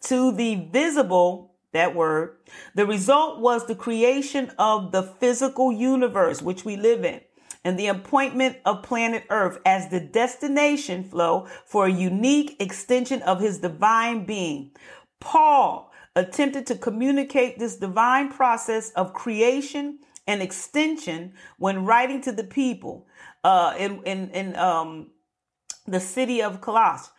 [0.02, 2.36] to the visible, that word,
[2.74, 7.20] the result was the creation of the physical universe which we live in
[7.64, 13.40] and the appointment of planet Earth as the destination flow for a unique extension of
[13.40, 14.70] his divine being.
[15.18, 22.44] Paul attempted to communicate this divine process of creation and extension when writing to the
[22.44, 23.06] people
[23.42, 25.10] uh, in, in, in um,
[25.86, 27.10] the city of Colossus.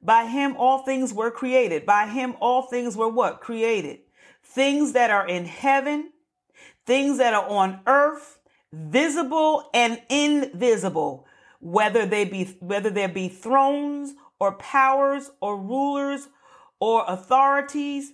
[0.00, 1.84] By him, all things were created.
[1.84, 3.40] By him, all things were what?
[3.40, 4.00] Created.
[4.42, 6.12] Things that are in heaven,
[6.86, 8.38] things that are on earth,
[8.72, 11.26] visible and invisible,
[11.60, 16.28] whether they be, whether there be thrones or powers or rulers
[16.80, 18.12] or authorities,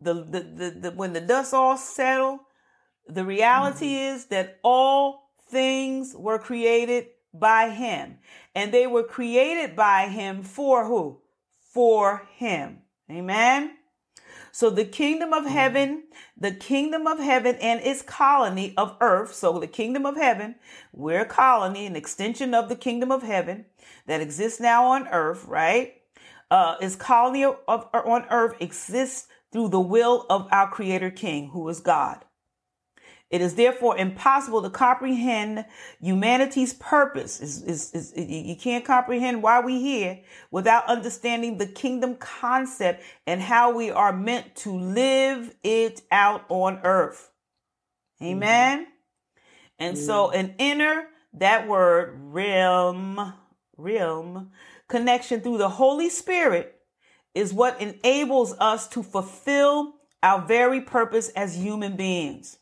[0.00, 2.40] the, the, the, the when the dust all settle,
[3.06, 4.16] the reality mm-hmm.
[4.16, 7.06] is that all things were created
[7.38, 8.18] by him
[8.54, 11.20] and they were created by him for who?
[11.72, 12.78] For him.
[13.10, 13.76] Amen.
[14.52, 16.04] So the kingdom of heaven,
[16.36, 19.34] the kingdom of heaven and its colony of earth.
[19.34, 20.56] So the kingdom of heaven,
[20.92, 23.66] we're a colony, an extension of the kingdom of heaven
[24.06, 25.94] that exists now on earth, right?
[26.50, 31.50] Uh, its colony of, of on earth exists through the will of our Creator King,
[31.50, 32.24] who is God.
[33.30, 35.66] It is therefore impossible to comprehend
[36.00, 37.40] humanity's purpose.
[37.40, 43.42] Is, is, is, you can't comprehend why we're here without understanding the kingdom concept and
[43.42, 47.30] how we are meant to live it out on earth.
[48.22, 48.80] Amen.
[48.80, 48.90] Mm-hmm.
[49.78, 50.06] And mm-hmm.
[50.06, 53.34] so an inner, that word realm,
[53.76, 54.50] realm
[54.88, 56.80] connection through the Holy Spirit
[57.34, 62.57] is what enables us to fulfill our very purpose as human beings.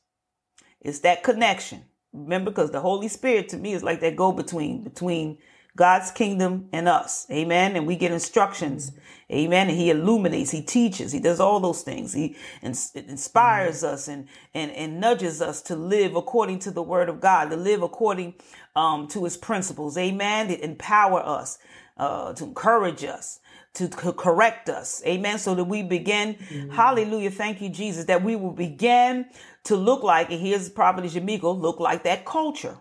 [0.80, 1.84] It's that connection.
[2.12, 5.38] Remember, because the Holy Spirit to me is like that go between, between
[5.76, 7.26] God's kingdom and us.
[7.30, 7.76] Amen.
[7.76, 8.92] And we get instructions.
[9.30, 9.68] Amen.
[9.68, 12.14] And he illuminates, he teaches, he does all those things.
[12.14, 17.20] He inspires us and, and, and nudges us to live according to the word of
[17.20, 18.34] God, to live according
[18.74, 19.98] um, to his principles.
[19.98, 20.48] Amen.
[20.48, 21.58] To empower us,
[21.98, 23.40] uh, to encourage us,
[23.74, 25.02] to correct us.
[25.04, 25.38] Amen.
[25.38, 26.70] So that we begin, mm-hmm.
[26.70, 29.26] hallelujah, thank you, Jesus, that we will begin
[29.66, 32.78] to look like, and here's Prophet Jamiko, look like that culture.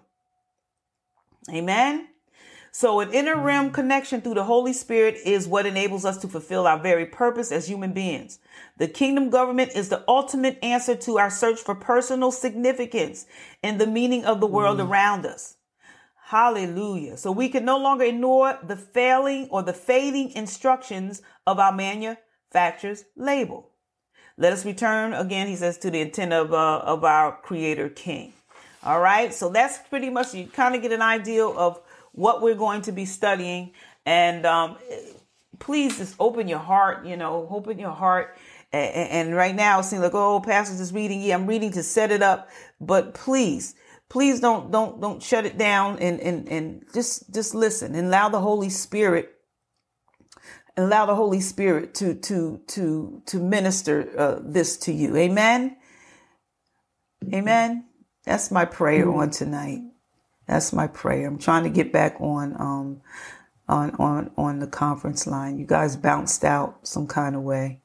[1.49, 2.07] Amen.
[2.71, 3.75] So an inner realm mm-hmm.
[3.75, 7.69] connection through the Holy Spirit is what enables us to fulfill our very purpose as
[7.69, 8.39] human beings.
[8.77, 13.27] The kingdom government is the ultimate answer to our search for personal significance
[13.63, 14.89] and the meaning of the world mm.
[14.89, 15.55] around us.
[16.25, 17.15] Hallelujah.
[17.15, 23.05] So we can no longer ignore the failing or the fading instructions of our manufacturer's
[23.15, 23.69] label.
[24.37, 28.33] Let us return again, he says, to the intent of, uh, of our creator king.
[28.83, 29.33] All right.
[29.33, 31.79] So that's pretty much, you kind of get an idea of
[32.11, 33.71] what we're going to be studying.
[34.05, 34.77] And um,
[35.59, 38.37] please just open your heart, you know, open your heart.
[38.71, 41.21] And, and right now it seems like, oh, pastor's just reading.
[41.21, 42.49] Yeah, I'm reading to set it up.
[42.79, 43.75] But please,
[44.09, 48.29] please don't don't don't shut it down and and and just just listen and allow
[48.29, 49.34] the Holy Spirit
[50.77, 55.15] allow the Holy Spirit to to to to minister uh, this to you.
[55.15, 55.77] Amen.
[57.33, 57.85] Amen.
[58.25, 59.81] That's my prayer on tonight.
[60.47, 61.27] That's my prayer.
[61.27, 63.01] I'm trying to get back on um
[63.67, 65.57] on on on the conference line.
[65.57, 67.81] You guys bounced out some kind of way,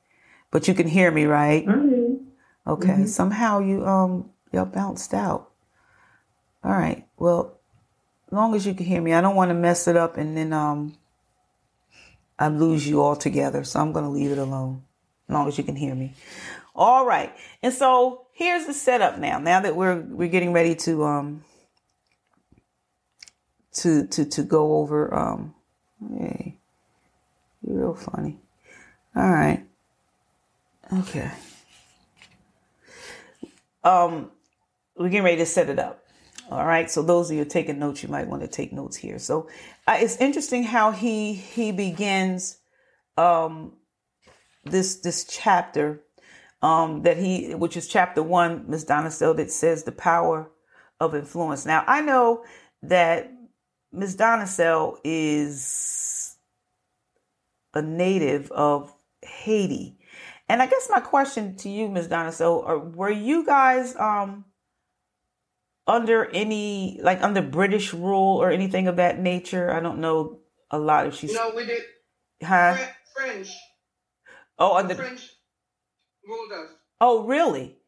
[0.51, 1.65] but you can hear me, right?
[1.67, 2.25] Mm-hmm.
[2.67, 2.89] Okay.
[2.89, 3.07] Mm-hmm.
[3.07, 5.51] Somehow you um y'all bounced out.
[6.63, 7.07] All right.
[7.17, 7.59] Well,
[8.27, 10.37] as long as you can hear me, I don't want to mess it up and
[10.37, 10.97] then um
[12.41, 13.63] I lose you altogether.
[13.65, 14.83] So I'm going to leave it alone
[15.29, 16.15] as long as you can hear me.
[16.75, 17.37] All right.
[17.63, 19.39] And so here's the setup now.
[19.39, 21.45] Now that we're we're getting ready to um
[23.75, 25.55] to to to go over um
[26.19, 26.57] hey
[27.63, 28.39] you're real funny.
[29.15, 29.67] All right.
[31.01, 31.31] Okay.
[33.85, 34.31] Um
[34.97, 36.05] we're getting ready to set it up.
[36.51, 36.91] All right.
[36.91, 39.19] So those of you taking notes, you might want to take notes here.
[39.19, 39.49] So
[39.99, 42.59] it's interesting how he he begins
[43.17, 43.73] um,
[44.65, 46.03] this this chapter
[46.63, 50.51] um, that he, which is chapter one, Miss Donna that says the power
[50.99, 51.65] of influence.
[51.65, 52.45] Now I know
[52.83, 53.33] that
[53.93, 56.37] Miss Donna Sell is
[57.73, 59.99] a native of Haiti,
[60.49, 62.63] and I guess my question to you, Miss Donna Sell,
[62.95, 64.45] were you guys um,
[65.87, 69.73] under any like under British rule or anything of that nature?
[69.73, 70.39] I don't know
[70.71, 71.83] a lot if she's No, we did
[72.43, 72.77] huh?
[73.15, 73.51] French.
[74.59, 75.29] Oh, under French
[76.27, 76.71] ruled us.
[77.01, 77.79] Oh, really?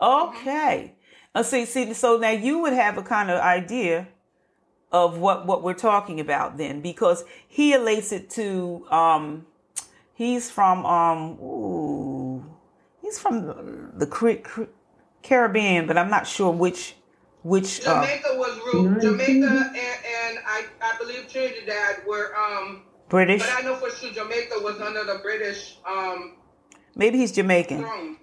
[0.00, 0.94] Okay.
[0.94, 1.38] Mm-hmm.
[1.38, 4.08] Uh, see, see, so now you would have a kind of idea
[4.92, 9.46] of what what we're talking about then, because he relates it to um,
[10.14, 12.44] he's from um, ooh,
[13.02, 14.68] he's from the, the
[15.22, 16.94] Caribbean, but I'm not sure which
[17.44, 19.00] which uh, Jamaica uh, was ruled.
[19.00, 23.42] Jamaica and, and I, I believe Trinidad were um British.
[23.42, 26.36] But I know for sure Jamaica was under the British um.
[26.96, 27.82] Maybe he's Jamaican.
[27.82, 28.16] Throne.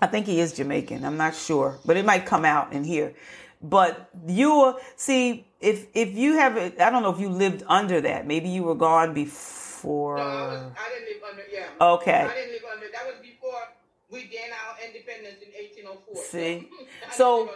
[0.00, 1.04] I think he is Jamaican.
[1.04, 3.14] I'm not sure, but it might come out in here.
[3.62, 8.00] But you will see, if if you have, I don't know if you lived under
[8.02, 8.26] that.
[8.26, 10.18] Maybe you were gone before.
[10.18, 11.44] No, I, was, I didn't live under.
[11.50, 11.86] Yeah.
[11.94, 12.12] Okay.
[12.12, 12.86] I didn't live under.
[12.92, 13.62] That was before
[14.10, 15.48] we gained our independence in
[15.88, 16.24] 1804.
[16.24, 16.68] See,
[17.10, 17.48] so.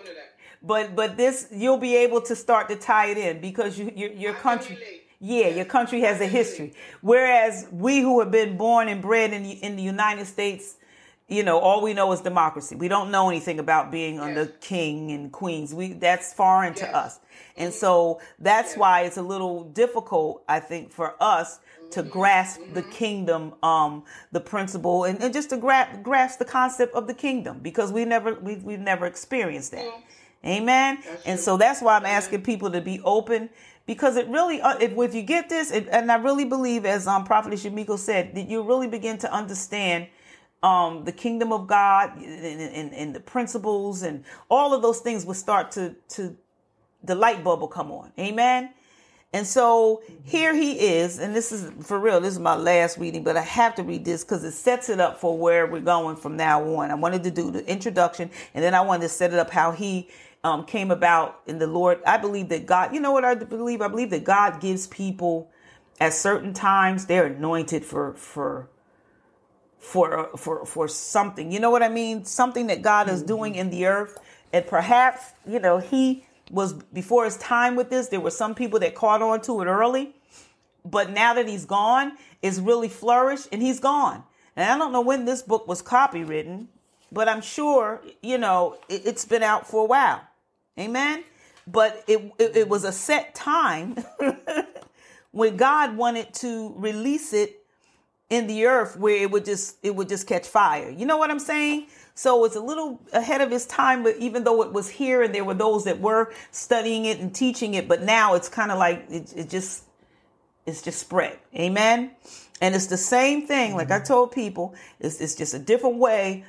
[0.68, 4.12] But but this you'll be able to start to tie it in because you your,
[4.12, 4.78] your country
[5.18, 9.42] yeah your country has a history whereas we who have been born and bred in
[9.42, 10.76] the, in the United States
[11.26, 14.24] you know all we know is democracy we don't know anything about being yes.
[14.24, 16.80] under king and queens we that's foreign yes.
[16.80, 17.20] to us
[17.56, 18.78] and so that's yes.
[18.78, 21.60] why it's a little difficult i think for us
[21.90, 22.10] to mm-hmm.
[22.10, 22.74] grasp mm-hmm.
[22.74, 27.14] the kingdom um the principle and, and just to gra- grasp the concept of the
[27.14, 30.00] kingdom because we never we, we've never experienced that mm-hmm.
[30.44, 30.98] Amen.
[31.26, 33.50] And so that's why I'm asking people to be open
[33.86, 37.06] because it really, uh, if, if you get this, it, and I really believe, as
[37.06, 40.08] um, Prophet Shamiko said, that you really begin to understand
[40.62, 45.24] um, the kingdom of God and, and, and, the principles and all of those things
[45.24, 46.36] will start to, to
[47.02, 48.12] the light bulb will come on.
[48.18, 48.70] Amen.
[49.32, 52.18] And so here he is, and this is for real.
[52.18, 55.00] This is my last reading, but I have to read this because it sets it
[55.00, 56.90] up for where we're going from now on.
[56.90, 59.70] I wanted to do the introduction, and then I wanted to set it up how
[59.72, 60.08] he
[60.48, 62.00] um, came about in the Lord.
[62.06, 63.82] I believe that God, you know what I believe?
[63.82, 65.50] I believe that God gives people
[66.00, 68.68] at certain times they're anointed for for
[69.78, 71.52] for for for something.
[71.52, 72.24] You know what I mean?
[72.24, 74.18] Something that God is doing in the earth,
[74.52, 78.08] and perhaps you know He was before his time with this.
[78.08, 80.14] There were some people that caught on to it early,
[80.84, 84.24] but now that he's gone, it's really flourished, and he's gone.
[84.56, 86.68] And I don't know when this book was copywritten,
[87.12, 90.27] but I'm sure you know it, has been out for a while.
[90.78, 91.24] Amen.
[91.66, 93.96] But it, it, it was a set time
[95.32, 97.58] when God wanted to release it
[98.30, 100.90] in the earth where it would just it would just catch fire.
[100.90, 101.86] You know what I'm saying?
[102.14, 105.34] So it's a little ahead of his time, but even though it was here and
[105.34, 108.78] there were those that were studying it and teaching it, but now it's kind of
[108.78, 109.84] like it, it just
[110.66, 111.38] it's just spread.
[111.54, 112.10] Amen.
[112.60, 114.04] And it's the same thing, like I mm-hmm.
[114.04, 116.44] told people, it's, it's just a different way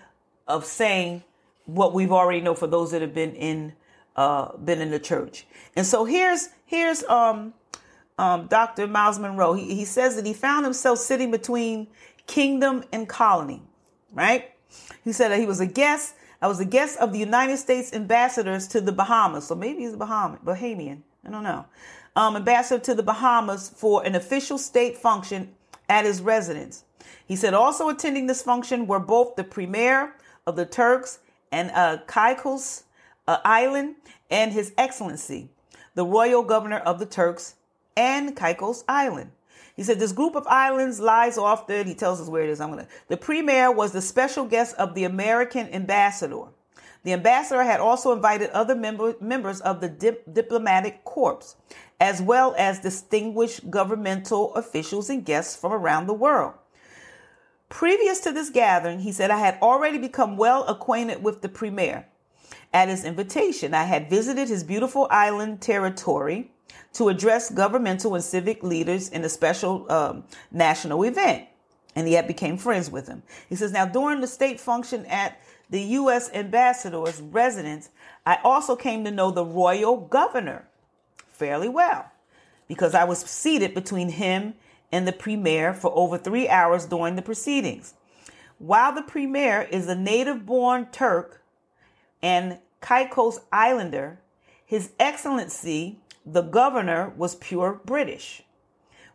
[0.48, 1.24] of saying
[1.66, 3.74] what we've already know for those that have been in
[4.20, 5.47] uh, been in the church.
[5.78, 7.53] And so here's here's um,
[8.17, 8.86] um, Dr.
[8.86, 9.53] Myles Munroe.
[9.53, 11.88] He, he says that he found himself sitting between
[12.28, 13.61] kingdom and colony,
[14.13, 14.51] right?
[15.05, 16.15] He said that he was a guest.
[16.41, 19.47] I was a guest of the United States ambassadors to the Bahamas.
[19.47, 21.01] So maybe he's a Bahamian, Bahamian.
[21.26, 21.65] I don't know.
[22.17, 25.53] Um, ambassador to the Bahamas for an official state function
[25.88, 26.84] at his residence.
[27.26, 30.13] He said also attending this function were both the premier
[30.45, 31.20] of the Turks
[31.53, 32.86] and uh, Caicos uh,
[33.44, 33.96] Island
[34.30, 35.50] and His Excellency,
[35.96, 37.56] the royal governor of the Turks
[37.96, 39.32] and Caicos Island.
[39.76, 42.60] He said this group of islands lies off the, he tells us where it is.
[42.60, 46.46] I'm to, the premier was the special guest of the American ambassador.
[47.04, 51.56] The ambassador had also invited other member, members of the dip, diplomatic corps,
[52.00, 56.56] as well as distinguished governmental officials and guests from around the world.
[57.70, 62.08] Previous to this gathering, he said, I had already become well acquainted with the premier.
[62.74, 66.51] At his invitation, I had visited his beautiful island territory
[66.93, 71.47] to address governmental and civic leaders in a special um, national event.
[71.95, 73.24] And he had became friends with him.
[73.47, 75.39] He says, now during the state function at
[75.70, 76.30] the U.S.
[76.34, 77.89] ambassador's residence,
[78.26, 80.67] I also came to know the royal governor
[81.28, 82.11] fairly well
[82.67, 84.53] because I was seated between him
[84.91, 87.95] and the premier for over three hours during the proceedings.
[88.59, 91.39] While the premier is a native born Turk
[92.22, 94.20] and Caicos Islander,
[94.65, 98.43] His Excellency the governor was pure British.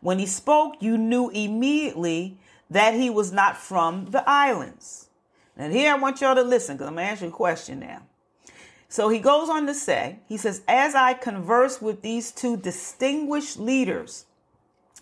[0.00, 2.38] When he spoke, you knew immediately
[2.68, 5.08] that he was not from the islands.
[5.56, 7.80] And here I want y'all to listen because I'm going to ask you a question
[7.80, 8.02] now.
[8.88, 13.58] So he goes on to say, he says, as I converse with these two distinguished
[13.58, 14.26] leaders,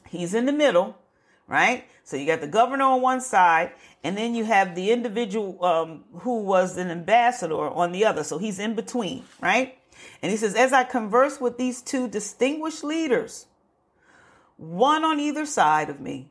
[0.08, 0.98] he's in the middle,
[1.46, 1.84] right?
[2.04, 3.72] So you got the governor on one side,
[4.04, 8.24] and then you have the individual um, who was an ambassador on the other.
[8.24, 9.78] So he's in between, right?
[10.20, 13.46] And he says, As I converse with these two distinguished leaders,
[14.56, 16.30] one on either side of me,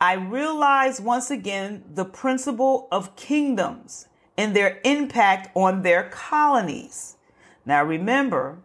[0.00, 7.16] I realize once again the principle of kingdoms and their impact on their colonies.
[7.64, 8.58] Now remember,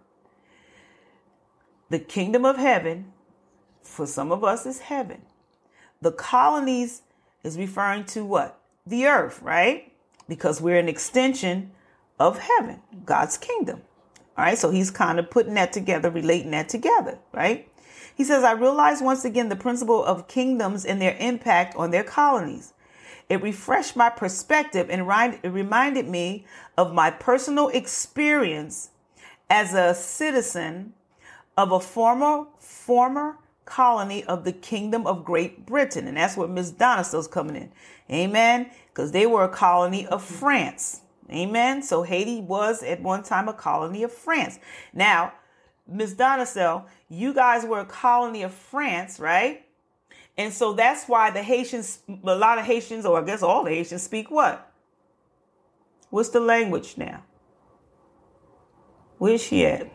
[1.89, 3.13] the kingdom of heaven,
[3.81, 5.21] for some of us, is heaven.
[6.01, 7.03] The colonies
[7.43, 8.59] is referring to what?
[8.85, 9.91] The earth, right?
[10.27, 11.71] Because we're an extension
[12.19, 13.81] of heaven, God's kingdom.
[14.37, 17.67] All right, so he's kind of putting that together, relating that together, right?
[18.15, 22.03] He says, I realized once again the principle of kingdoms and their impact on their
[22.03, 22.73] colonies.
[23.29, 26.45] It refreshed my perspective and reminded me
[26.77, 28.89] of my personal experience
[29.49, 30.93] as a citizen
[31.57, 36.07] of a former former colony of the Kingdom of Great Britain.
[36.07, 37.71] And that's where Miss Donna's coming in.
[38.11, 38.69] Amen.
[38.87, 41.01] Because they were a colony of France.
[41.29, 41.81] Amen.
[41.81, 44.59] So Haiti was at one time a colony of France.
[44.93, 45.33] Now,
[45.87, 46.15] Ms.
[46.15, 49.65] Donacell, you guys were a colony of France, right?
[50.37, 53.71] And so that's why the Haitians, a lot of Haitians, or I guess all the
[53.71, 54.71] Haitians speak what?
[56.09, 57.23] What's the language now?
[59.17, 59.89] Where's she at?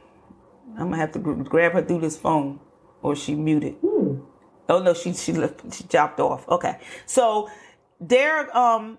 [0.79, 2.61] I'm gonna have to grab her through this phone,
[3.03, 3.75] or she muted.
[3.75, 4.21] Hmm.
[4.69, 6.49] Oh no, she she left, she dropped off.
[6.49, 7.49] Okay, so
[8.01, 8.99] they're um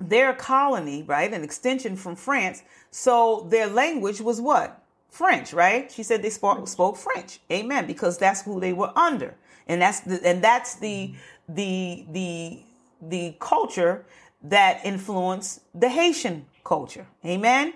[0.00, 1.32] their colony, right?
[1.32, 2.62] An extension from France.
[2.90, 4.82] So their language was what?
[5.10, 5.90] French, right?
[5.90, 7.40] She said they spoke, spoke French.
[7.50, 7.86] Amen.
[7.86, 9.34] Because that's who they were under.
[9.66, 11.14] And that's the, and that's the,
[11.48, 12.60] the, the,
[13.00, 14.04] the culture
[14.42, 17.06] that influenced the Haitian culture.
[17.24, 17.72] Amen.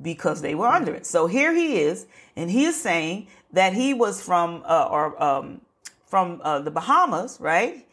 [0.00, 1.04] Because they were under it.
[1.04, 5.60] So here he is, and he is saying that he was from, uh, or, um,
[6.06, 7.86] from uh, the Bahamas, right?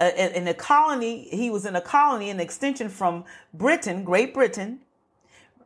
[0.00, 1.28] uh, in a colony.
[1.30, 3.24] He was in a colony, an extension from
[3.54, 4.80] Britain, Great Britain,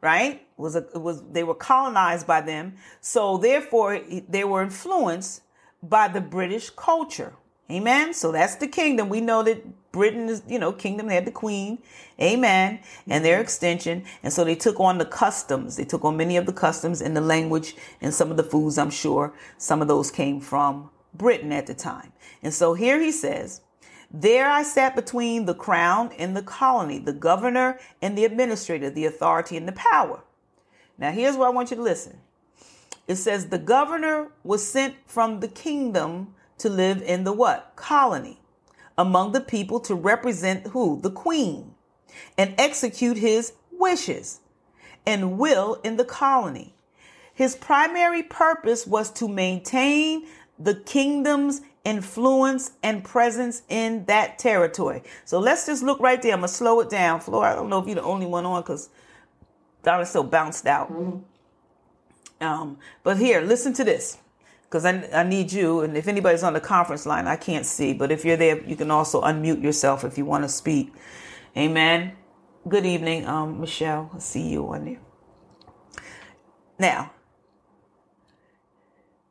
[0.00, 0.46] right?
[0.56, 5.42] Was a, was they were colonized by them, so therefore they were influenced
[5.82, 7.32] by the British culture.
[7.70, 8.12] Amen.
[8.14, 9.08] So that's the kingdom.
[9.08, 11.78] We know that Britain is, you know, kingdom they had the queen.
[12.20, 12.80] Amen.
[13.08, 14.04] And their extension.
[14.22, 15.76] And so they took on the customs.
[15.76, 18.78] They took on many of the customs and the language and some of the foods,
[18.78, 19.32] I'm sure.
[19.58, 22.12] Some of those came from Britain at the time.
[22.42, 23.62] And so here he says,
[24.12, 29.06] there I sat between the crown and the colony, the governor and the administrator, the
[29.06, 30.22] authority and the power.
[30.98, 32.18] Now, here's where I want you to listen.
[33.06, 37.72] It says the governor was sent from the kingdom to live in the what?
[37.76, 38.39] Colony
[38.98, 41.00] among the people to represent who?
[41.00, 41.74] The queen
[42.36, 44.40] and execute his wishes
[45.06, 46.74] and will in the colony.
[47.32, 50.26] His primary purpose was to maintain
[50.58, 55.02] the kingdom's influence and presence in that territory.
[55.24, 56.34] So let's just look right there.
[56.34, 57.20] I'm gonna slow it down.
[57.20, 58.90] Flo, I don't know if you're the only one on because
[59.82, 60.92] Donna's so bounced out.
[60.92, 62.44] Mm-hmm.
[62.44, 64.18] Um, but here, listen to this.
[64.70, 67.92] Because I, I need you, and if anybody's on the conference line, I can't see.
[67.92, 70.94] But if you're there, you can also unmute yourself if you want to speak.
[71.56, 72.12] Amen.
[72.68, 74.12] Good evening, um, Michelle.
[74.14, 75.00] I see you on there.
[76.78, 77.10] Now,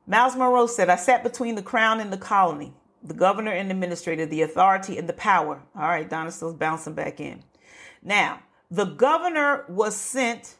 [0.05, 4.25] Myles Munroe said, I sat between the crown and the colony, the governor and administrator,
[4.25, 5.61] the authority and the power.
[5.73, 7.43] All right, Donna still's bouncing back in.
[8.03, 10.55] Now, the governor was sent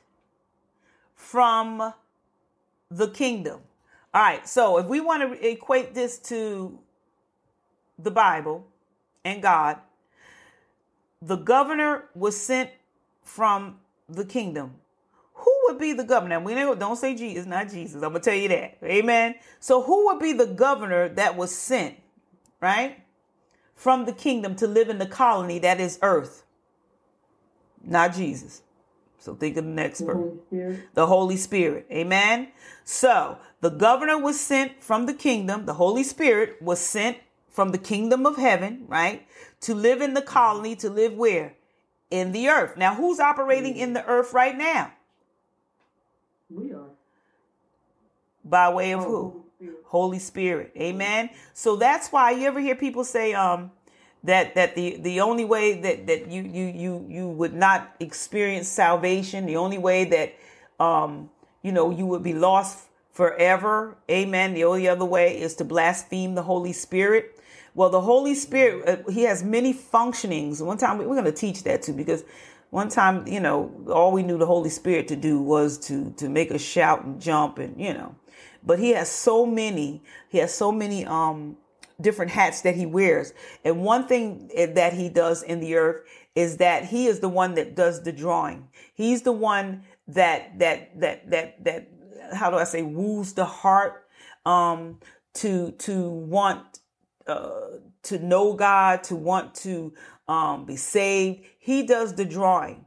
[1.15, 1.93] from
[2.89, 3.61] the kingdom.
[4.13, 6.79] All right, so if we want to equate this to
[7.97, 8.65] the Bible
[9.23, 9.77] and God,
[11.21, 12.71] the governor was sent
[13.23, 14.75] from the kingdom.
[15.33, 16.39] Who would be the governor?
[16.39, 17.95] We don't say Jesus, not Jesus.
[18.01, 18.77] I'm gonna tell you that.
[18.83, 19.35] Amen.
[19.59, 21.95] So who would be the governor that was sent,
[22.59, 23.03] right,
[23.75, 26.43] from the kingdom to live in the colony that is earth?
[27.83, 28.63] Not Jesus.
[29.19, 30.39] So think of the next person.
[30.93, 31.85] The Holy Spirit.
[31.91, 32.49] Amen.
[32.85, 35.65] So the governor was sent from the kingdom.
[35.65, 37.17] The Holy Spirit was sent
[37.49, 39.27] from the kingdom of heaven, right?
[39.61, 41.55] To live in the colony, to live where?
[42.09, 42.77] In the earth.
[42.77, 44.93] Now, who's operating in the earth right now?
[46.49, 46.89] We are.
[48.43, 49.43] By way of who?
[49.85, 50.71] Holy Spirit.
[50.77, 51.29] Amen.
[51.53, 53.71] So that's why you ever hear people say, um,
[54.23, 58.67] that that the the only way that that you you you you would not experience
[58.67, 60.35] salvation the only way that
[60.83, 61.29] um
[61.61, 62.88] you know you would be lost
[63.19, 63.97] forever.
[64.09, 64.53] Amen.
[64.53, 67.37] The only other way is to blaspheme the holy spirit.
[67.75, 70.61] Well the holy spirit uh, he has many functionings.
[70.61, 72.23] One time we're going to teach that too because
[72.69, 76.29] one time you know all we knew the holy spirit to do was to to
[76.29, 78.15] make us shout and jump and you know.
[78.63, 81.57] But he has so many he has so many um
[81.99, 83.33] different hats that he wears.
[83.65, 86.03] And one thing that he does in the earth
[86.35, 88.69] is that he is the one that does the drawing.
[88.93, 91.98] He's the one that that that that that
[92.33, 94.05] how do I say woos the heart
[94.45, 94.99] um
[95.35, 96.79] to to want
[97.27, 99.93] uh to know God, to want to
[100.27, 101.45] um be saved.
[101.59, 102.85] He does the drawing.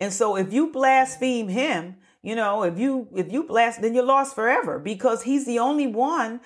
[0.00, 4.04] And so if you blaspheme him, you know, if you if you blast then you're
[4.04, 6.40] lost forever because he's the only one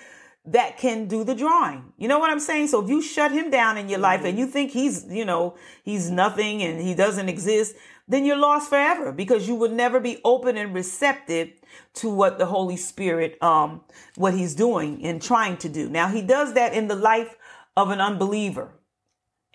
[0.45, 1.93] that can do the drawing.
[1.97, 2.67] You know what I'm saying?
[2.67, 5.55] So if you shut him down in your life and you think he's, you know,
[5.83, 7.75] he's nothing and he doesn't exist,
[8.09, 11.51] then you're lost forever because you would never be open and receptive
[11.93, 13.81] to what the Holy Spirit, um,
[14.15, 15.87] what he's doing and trying to do.
[15.87, 17.37] Now he does that in the life
[17.77, 18.73] of an unbeliever.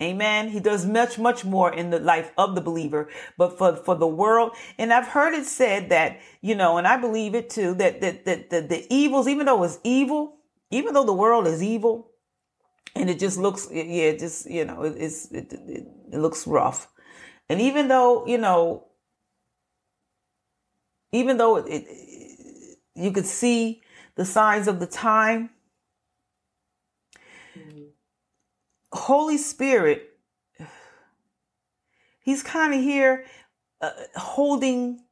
[0.01, 0.49] Amen.
[0.49, 4.09] He does much, much more in the life of the believer, but for, for the
[4.09, 4.53] world.
[4.79, 8.25] And I've heard it said that, you know, and I believe it too, that, that,
[8.25, 10.39] that, that the evils, even though it's evil,
[10.71, 12.11] even though the world is evil
[12.97, 16.89] and it just looks yeah just you know it, it's it, it, it looks rough
[17.49, 18.85] and even though you know
[21.13, 23.83] even though it, it you could see
[24.17, 25.51] the signs of the time
[27.57, 27.85] mm-hmm.
[28.93, 30.19] holy spirit
[32.21, 33.25] he's kind of here
[33.81, 35.04] uh, holding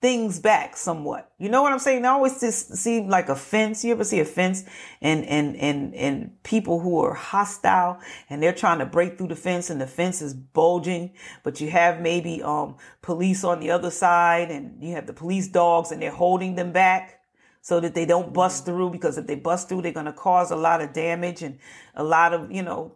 [0.00, 1.30] things back somewhat.
[1.38, 2.02] You know what I'm saying?
[2.02, 3.84] They always just seem like a fence.
[3.84, 4.64] You ever see a fence
[5.02, 9.36] and, and, and, and people who are hostile and they're trying to break through the
[9.36, 13.90] fence and the fence is bulging, but you have maybe, um, police on the other
[13.90, 17.20] side and you have the police dogs and they're holding them back
[17.60, 20.50] so that they don't bust through because if they bust through, they're going to cause
[20.50, 21.58] a lot of damage and
[21.94, 22.94] a lot of, you know,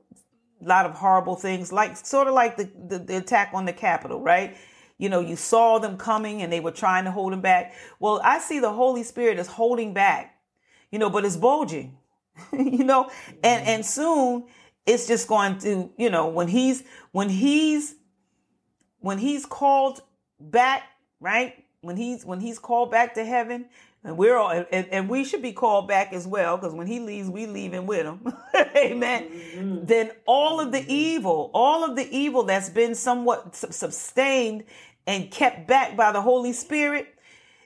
[0.62, 3.74] a lot of horrible things like sort of like the, the, the attack on the
[3.74, 4.56] Capitol, right?
[4.98, 7.74] You know, you saw them coming and they were trying to hold him back.
[7.98, 10.38] Well, I see the Holy Spirit is holding back,
[10.90, 11.96] you know, but it's bulging,
[12.52, 13.10] you know,
[13.42, 13.68] and, mm-hmm.
[13.68, 14.44] and soon
[14.86, 17.94] it's just going to, you know, when he's, when he's,
[19.00, 20.02] when he's called
[20.38, 20.82] back,
[21.20, 21.64] right?
[21.80, 23.66] When he's, when he's called back to heaven,
[24.04, 27.00] and we're all, and, and, we should be called back as well, because when he
[27.00, 28.20] leaves, we leave him with him.
[28.76, 29.24] Amen.
[29.24, 29.86] Mm-hmm.
[29.86, 34.64] Then all of the evil, all of the evil that's been somewhat sustained
[35.06, 37.14] and kept back by the Holy Spirit,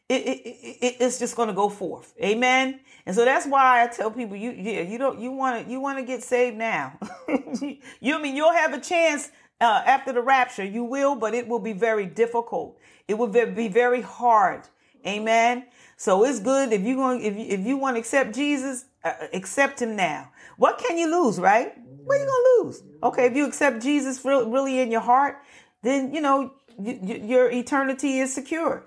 [0.08, 0.46] it, it,
[0.80, 2.14] it, it's just going to go forth.
[2.22, 2.80] Amen.
[3.04, 5.80] And so that's why I tell people, you, yeah, you don't, you want to, you
[5.80, 6.98] want to get saved now.
[7.60, 9.30] you, I mean, you'll have a chance
[9.60, 10.64] uh, after the rapture.
[10.64, 12.78] You will, but it will be very difficult.
[13.08, 14.68] It will be very hard.
[15.06, 15.64] Amen.
[15.98, 19.14] So it's good if you going if you, if you want to accept Jesus, uh,
[19.32, 20.30] accept him now.
[20.56, 21.72] What can you lose, right?
[22.04, 22.82] What are you gonna lose?
[23.02, 25.38] Okay, if you accept Jesus really in your heart,
[25.82, 28.86] then you know your eternity is secure,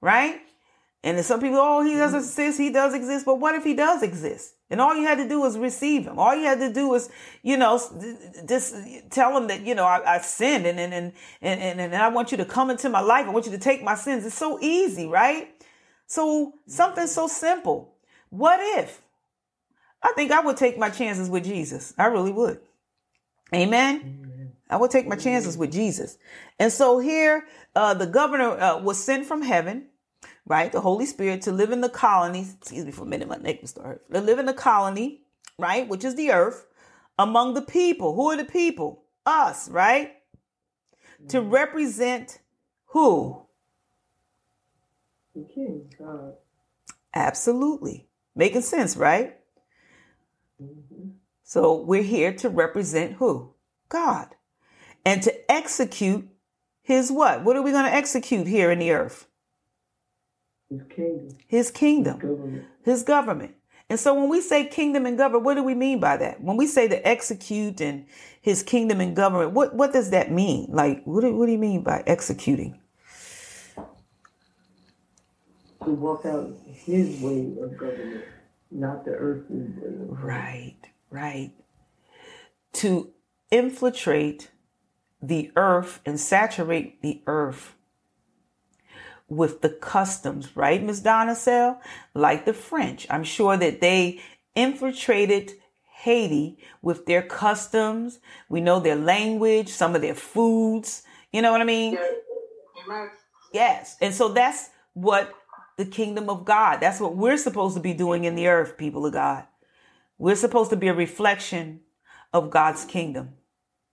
[0.00, 0.40] right?
[1.04, 4.02] And some people, oh, he doesn't exist, he does exist, but what if he does
[4.02, 4.54] exist?
[4.70, 6.18] And all you had to do was receive him.
[6.18, 7.10] All you had to do was,
[7.42, 7.78] you know,
[8.48, 8.74] just
[9.10, 12.32] tell him that, you know, I, I sinned and, and, and, and, and I want
[12.32, 13.26] you to come into my life.
[13.26, 14.26] I want you to take my sins.
[14.26, 15.55] It's so easy, right?
[16.06, 17.94] So something so simple.
[18.30, 19.02] What if?
[20.02, 21.94] I think I would take my chances with Jesus.
[21.98, 22.60] I really would.
[23.54, 24.52] Amen.
[24.68, 26.18] I would take my chances with Jesus.
[26.58, 29.86] And so here, uh, the governor uh, was sent from heaven,
[30.44, 30.72] right?
[30.72, 32.46] The Holy Spirit to live in the colony.
[32.60, 34.02] Excuse me for a minute, my neck was start.
[34.12, 35.22] To live in the colony,
[35.58, 35.88] right?
[35.88, 36.66] Which is the earth
[37.18, 38.14] among the people.
[38.14, 39.04] Who are the people?
[39.24, 40.14] Us, right?
[41.28, 42.40] To represent
[42.86, 43.45] who?
[45.98, 46.34] God.
[47.14, 48.08] Absolutely.
[48.34, 49.36] Making sense, right?
[50.62, 51.10] Mm-hmm.
[51.42, 53.54] So we're here to represent who?
[53.88, 54.28] God.
[55.04, 56.28] And to execute
[56.82, 57.44] his what?
[57.44, 59.26] What are we going to execute here in the earth?
[60.68, 61.28] His kingdom.
[61.46, 62.64] His kingdom, Government.
[62.84, 63.54] his government.
[63.88, 66.40] And so when we say kingdom and government, what do we mean by that?
[66.40, 68.06] When we say to execute and
[68.40, 70.66] his kingdom and government, what, what does that mean?
[70.70, 72.80] Like, what do, what do you mean by executing?
[75.86, 78.24] To walk out his way of government,
[78.72, 80.10] not the earthly way.
[80.10, 80.20] Of.
[80.20, 80.76] Right,
[81.10, 81.52] right.
[82.72, 83.12] To
[83.52, 84.50] infiltrate
[85.22, 87.76] the earth and saturate the earth
[89.28, 91.80] with the customs, right, Miss Donna Sell?
[92.14, 93.06] Like the French.
[93.08, 94.20] I'm sure that they
[94.56, 95.52] infiltrated
[95.98, 98.18] Haiti with their customs.
[98.48, 101.04] We know their language, some of their foods.
[101.32, 101.96] You know what I mean?
[102.84, 103.10] Amen.
[103.52, 103.96] Yes.
[104.00, 105.32] And so that's what
[105.76, 109.06] the kingdom of God, that's what we're supposed to be doing in the earth, people
[109.06, 109.44] of God.
[110.18, 111.80] We're supposed to be a reflection
[112.32, 113.30] of God's kingdom.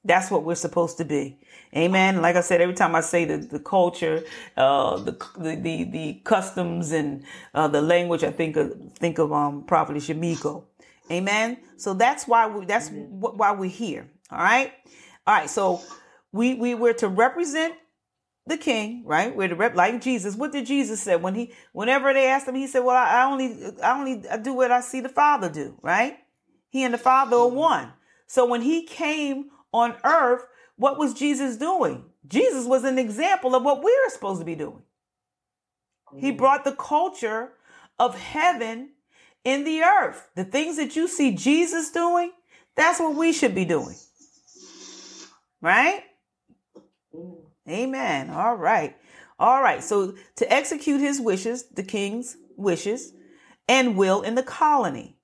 [0.06, 1.40] That's what we're supposed to be.
[1.76, 2.22] Amen.
[2.22, 4.24] Like I said, every time I say the, the culture,
[4.58, 5.86] uh, the, the, the,
[6.26, 7.24] customs and,
[7.54, 10.66] uh, the language, I think of, think of, um, Prophet Shamiko.
[11.12, 11.58] Amen.
[11.78, 14.10] So that's why we, that's wh- why we're here.
[14.32, 14.74] All right.
[15.28, 15.50] All right.
[15.50, 15.82] So
[16.34, 17.76] we, we were to represent
[18.46, 19.36] the king, right?
[19.36, 20.36] We're to rep like Jesus.
[20.36, 23.26] What did Jesus say when he, whenever they asked him, he said, well, I, I
[23.26, 26.18] only, I only do what I see the father do, right?
[26.70, 27.94] He and the father are one.
[28.28, 32.06] So when he came on earth, what was Jesus doing?
[32.28, 34.82] Jesus was an example of what we're supposed to be doing.
[36.18, 36.38] He mm-hmm.
[36.38, 37.54] brought the culture
[38.00, 38.92] of heaven
[39.44, 40.30] in the earth.
[40.36, 42.32] The things that you see Jesus doing,
[42.76, 43.96] that's what we should be doing.
[45.62, 46.04] Right?
[47.68, 48.30] Amen.
[48.30, 48.96] All right.
[49.40, 49.84] All right.
[49.84, 53.14] So to execute his wishes, the king's wishes
[53.68, 55.18] and will in the colony.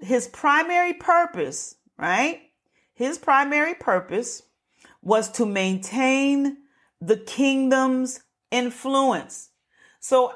[0.00, 2.40] His primary purpose, right?
[2.94, 4.42] His primary purpose
[5.02, 6.58] was to maintain
[7.00, 8.20] the kingdom's
[8.50, 9.50] influence.
[9.98, 10.32] So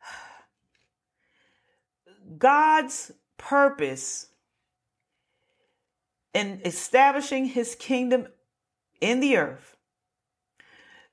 [2.38, 4.26] God's purpose
[6.34, 8.26] in establishing his kingdom
[9.00, 9.71] in the earth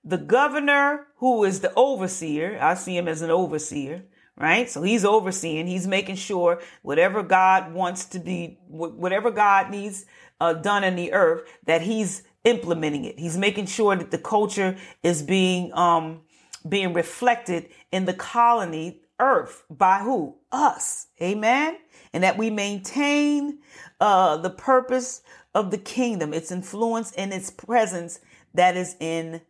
[0.10, 4.03] the governor who is the overseer i see him as an overseer
[4.39, 4.70] right?
[4.70, 10.05] So he's overseeing he's making sure whatever god wants to be whatever god needs
[10.39, 13.20] uh, done in the earth that he's implementing it.
[13.20, 16.22] He's making sure that the culture is being um
[16.68, 20.38] being reflected in the colony earth by who?
[20.51, 21.07] Us.
[21.22, 21.78] Amen?
[22.14, 23.60] And that we maintain
[23.99, 25.22] uh the purpose
[25.53, 28.22] of the kingdom its influence and its presence
[28.53, 29.41] that is in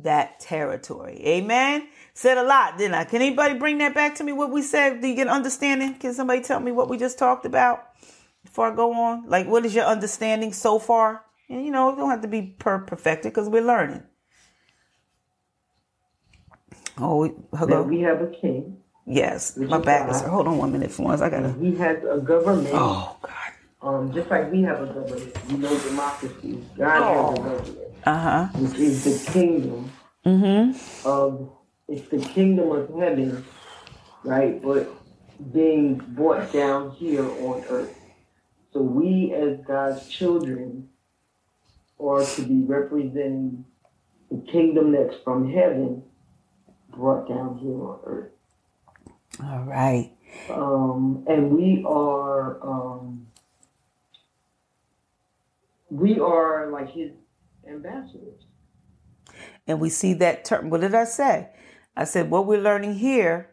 [0.00, 1.20] that territory.
[1.26, 1.88] Amen.
[2.14, 3.04] Said a lot, didn't I?
[3.04, 4.32] Can anybody bring that back to me?
[4.32, 5.00] What we said?
[5.00, 5.94] Do you get understanding?
[5.94, 7.84] Can somebody tell me what we just talked about
[8.44, 9.28] before I go on?
[9.28, 11.22] Like, what is your understanding so far?
[11.48, 14.02] And you know, it don't have to be per perfected because we're learning.
[16.98, 17.82] Oh, hello.
[17.82, 18.78] we have a king.
[19.06, 20.20] Yes, my back is.
[20.22, 21.20] Hold on one minute for once.
[21.20, 21.52] I gotta.
[21.52, 22.70] He has a government.
[22.72, 23.35] Oh God.
[23.82, 25.36] Um, just like we have a government.
[25.48, 26.64] You know democracy.
[26.76, 27.78] God has a government.
[28.04, 28.58] Uh huh.
[28.58, 29.90] Which is the kingdom
[30.24, 31.06] Mm-hmm.
[31.06, 31.50] of
[31.88, 33.44] it's the kingdom of heaven,
[34.24, 34.60] right?
[34.60, 34.88] But
[35.52, 37.94] being brought down here on earth.
[38.72, 40.88] So we as God's children
[42.00, 43.64] are to be representing
[44.30, 46.02] the kingdom that's from heaven
[46.90, 48.30] brought down here on earth.
[49.44, 50.12] All right.
[50.50, 53.25] Um, and we are um,
[55.90, 57.12] we are like his
[57.68, 58.46] ambassadors.
[59.66, 60.70] And we see that term.
[60.70, 61.50] What did I say?
[61.96, 63.50] I said what we're learning here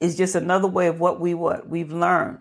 [0.00, 2.38] is just another way of what we what we've learned.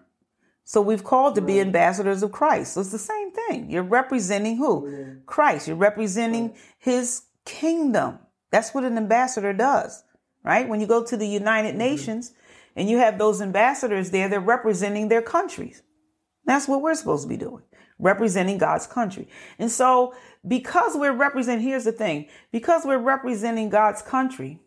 [0.66, 2.74] So we've called to be ambassadors of Christ.
[2.74, 3.70] So it's the same thing.
[3.70, 4.90] You're representing who?
[4.90, 5.14] Yeah.
[5.26, 5.68] Christ.
[5.68, 8.20] You're representing his kingdom.
[8.52, 10.04] That's what an ambassador does,
[10.44, 10.68] right?
[10.68, 11.80] When you go to the United mm-hmm.
[11.80, 12.34] Nations
[12.76, 15.84] and you have those ambassadors there, they're representing their countries.
[16.46, 17.64] That's what we're supposed to be doing,
[18.04, 19.28] representing God's country.
[19.58, 20.14] And so,
[20.48, 24.60] because we're representing, here's the thing because we're representing God's country,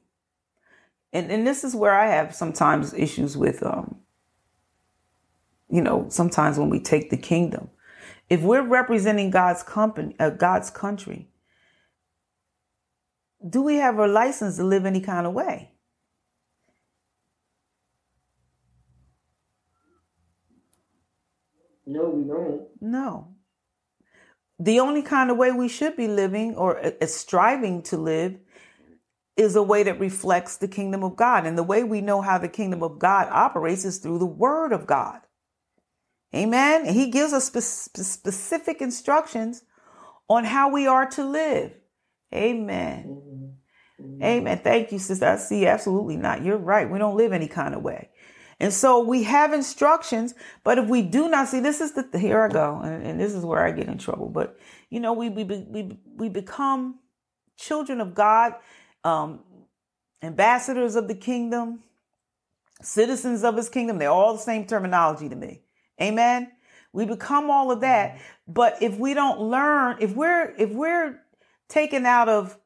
[1.13, 3.97] and, and this is where I have sometimes issues with, um,
[5.71, 7.71] you know, sometimes when we take the kingdom.
[8.29, 11.29] If we're representing God's company, uh, God's country,
[13.49, 15.71] do we have a license to live any kind of way?
[21.87, 22.46] No, we don't.
[22.87, 23.35] No.
[24.59, 28.39] The only kind of way we should be living or uh, striving to live
[29.37, 31.47] is a way that reflects the kingdom of God.
[31.47, 34.73] And the way we know how the kingdom of God operates is through the word
[34.73, 35.21] of God.
[36.35, 36.87] Amen.
[36.87, 39.63] And he gives us spe- specific instructions
[40.29, 41.73] on how we are to live.
[42.35, 43.23] Amen.
[44.01, 44.23] Mm-hmm.
[44.23, 44.61] Amen.
[44.63, 45.27] Thank you, sister.
[45.27, 45.67] I see.
[45.67, 46.45] Absolutely not.
[46.45, 46.91] You're right.
[46.91, 48.11] We don't live any kind of way.
[48.59, 50.35] And so we have instructions,
[50.65, 52.81] but if we do not see, this is the, here I go.
[52.83, 54.29] And, and this is where I get in trouble.
[54.29, 57.01] But you know, we, we, we, we become
[57.59, 58.55] children of God,
[59.05, 59.41] um,
[60.23, 61.83] ambassadors of the kingdom,
[62.83, 63.99] citizens of his kingdom.
[63.99, 65.63] They're all the same terminology to me.
[66.01, 66.53] Amen.
[66.93, 68.19] We become all of that.
[68.49, 71.21] But if we don't learn, if we're, if we're
[71.69, 72.59] taken out of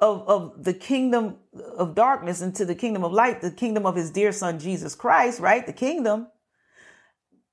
[0.00, 1.36] of, of the kingdom
[1.76, 5.40] of darkness into the kingdom of light, the kingdom of his dear son, Jesus Christ,
[5.40, 5.64] right?
[5.66, 6.28] The kingdom.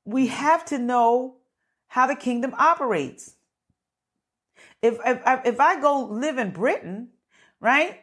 [0.06, 1.38] We have to know
[1.88, 3.36] how the kingdom operates.
[4.82, 7.10] If, if, if I go live in Britain,
[7.60, 8.00] right?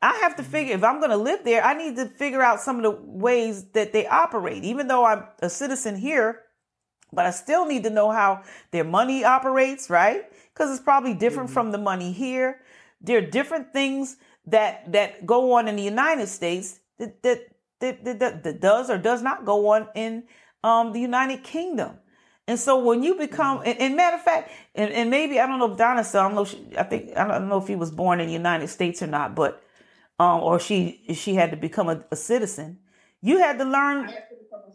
[0.00, 2.60] I have to figure if I'm going to live there, I need to figure out
[2.60, 4.62] some of the ways that they operate.
[4.62, 6.42] Even though I'm a citizen here,
[7.12, 10.24] but I still need to know how their money operates, right?
[10.52, 11.54] Because it's probably different mm-hmm.
[11.54, 12.60] from the money here.
[13.04, 17.48] There are different things that that go on in the United States that that
[17.80, 20.24] that, that, that does or does not go on in
[20.62, 21.98] um, the United Kingdom.
[22.46, 25.58] And so when you become, and, and matter of fact, and, and, maybe I don't
[25.58, 27.76] know if Donna said, I don't know, she, I think I don't know if he
[27.76, 29.62] was born in the United States or not, but
[30.18, 32.78] um, or she she had to become a, a citizen.
[33.22, 34.12] You had to learn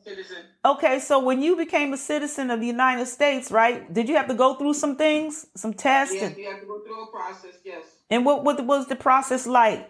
[0.03, 0.37] citizen.
[0.65, 3.91] Okay, so when you became a citizen of the United States, right?
[3.93, 6.15] Did you have to go through some things, some tests?
[6.15, 7.55] Yes, you have to go through a process.
[7.63, 7.83] Yes.
[8.09, 9.89] And what what was the process like?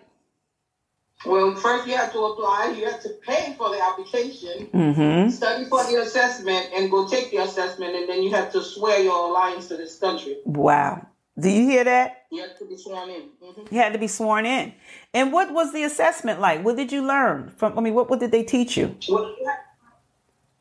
[1.25, 2.75] Well, first you have to apply.
[2.77, 5.29] You have to pay for the application, mm-hmm.
[5.29, 9.03] study for the assessment, and go take the assessment, and then you have to swear
[9.03, 10.37] your alliance to this country.
[10.45, 11.05] Wow.
[11.37, 12.25] Do you hear that?
[12.31, 13.23] You had to be sworn in.
[13.43, 13.73] Mm-hmm.
[13.73, 14.73] You had to be sworn in.
[15.13, 16.63] And what was the assessment like?
[16.63, 17.77] What did you learn from?
[17.77, 18.95] I mean, what what did they teach you?
[19.09, 19.59] Well, you had,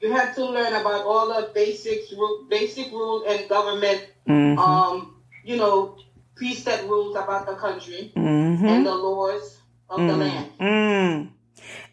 [0.00, 2.12] you had to learn about all the basics,
[2.48, 4.06] basic rules and government.
[4.26, 4.58] Mm-hmm.
[4.58, 5.96] Um, you know,
[6.40, 8.66] preset rules about the country mm-hmm.
[8.66, 9.58] and the laws
[9.88, 10.08] of mm-hmm.
[10.08, 10.50] the land.
[10.60, 11.30] Mm.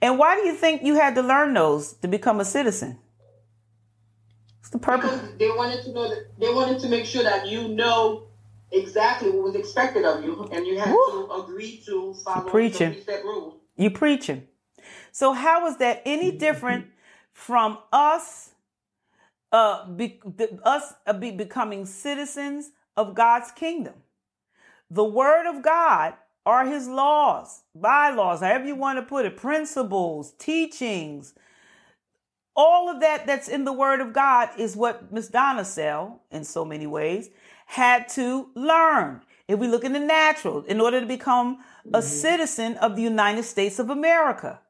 [0.01, 2.99] And why do you think you had to learn those to become a citizen?
[4.59, 5.11] What's the purpose?
[5.11, 8.27] Because they wanted to know that they wanted to make sure that you know
[8.71, 11.27] exactly what was expected of you, and you had Woo.
[11.27, 12.91] to agree to follow preaching.
[12.91, 13.55] the preset rules.
[13.77, 14.47] You preaching.
[15.11, 16.87] So how is that any different
[17.33, 18.51] from us?
[19.51, 23.93] Uh, be, the, us uh, be becoming citizens of God's kingdom.
[24.95, 26.13] The word of God
[26.45, 31.33] are his laws, bylaws, however you want to put it, principles, teachings.
[32.55, 36.45] All of that that's in the word of God is what Miss Donna Sell, in
[36.45, 37.29] so many ways,
[37.65, 39.19] had to learn.
[39.49, 41.99] If we look in the natural, in order to become a mm-hmm.
[41.99, 44.61] citizen of the United States of America.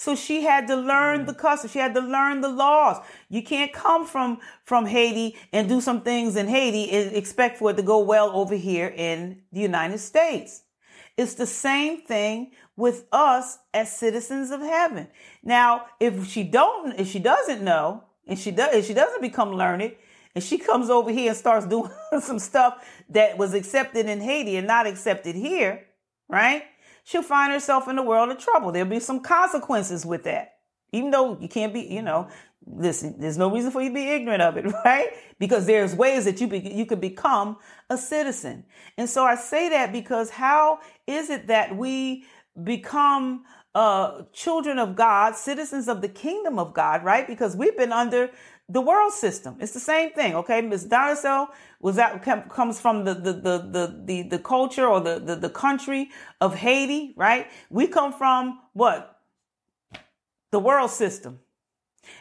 [0.00, 1.74] So she had to learn the customs.
[1.74, 3.04] She had to learn the laws.
[3.28, 7.72] You can't come from, from Haiti and do some things in Haiti and expect for
[7.72, 10.62] it to go well over here in the United States.
[11.18, 15.08] It's the same thing with us as citizens of heaven.
[15.42, 19.52] Now, if she don't, if she doesn't know, and she does, if she doesn't become
[19.52, 19.96] learned,
[20.34, 21.90] and she comes over here and starts doing
[22.22, 25.84] some stuff that was accepted in Haiti and not accepted here,
[26.26, 26.62] right?
[27.04, 28.72] She'll find herself in a world of trouble.
[28.72, 30.54] There'll be some consequences with that.
[30.92, 32.28] Even though you can't be, you know,
[32.66, 35.08] listen, there's no reason for you to be ignorant of it, right?
[35.38, 37.56] Because there's ways that you be, you could become
[37.88, 38.64] a citizen.
[38.96, 42.24] And so I say that because how is it that we
[42.62, 43.44] become
[43.74, 47.26] uh, children of God, citizens of the kingdom of God, right?
[47.26, 48.30] Because we've been under
[48.70, 49.56] the world system.
[49.60, 50.60] It's the same thing, okay?
[50.60, 50.86] Ms.
[50.86, 51.48] Donacell
[51.80, 55.50] was that comes from the the the the the, the culture or the, the the
[55.50, 56.10] country
[56.40, 57.48] of Haiti, right?
[57.68, 59.18] We come from what?
[60.52, 61.40] The world system.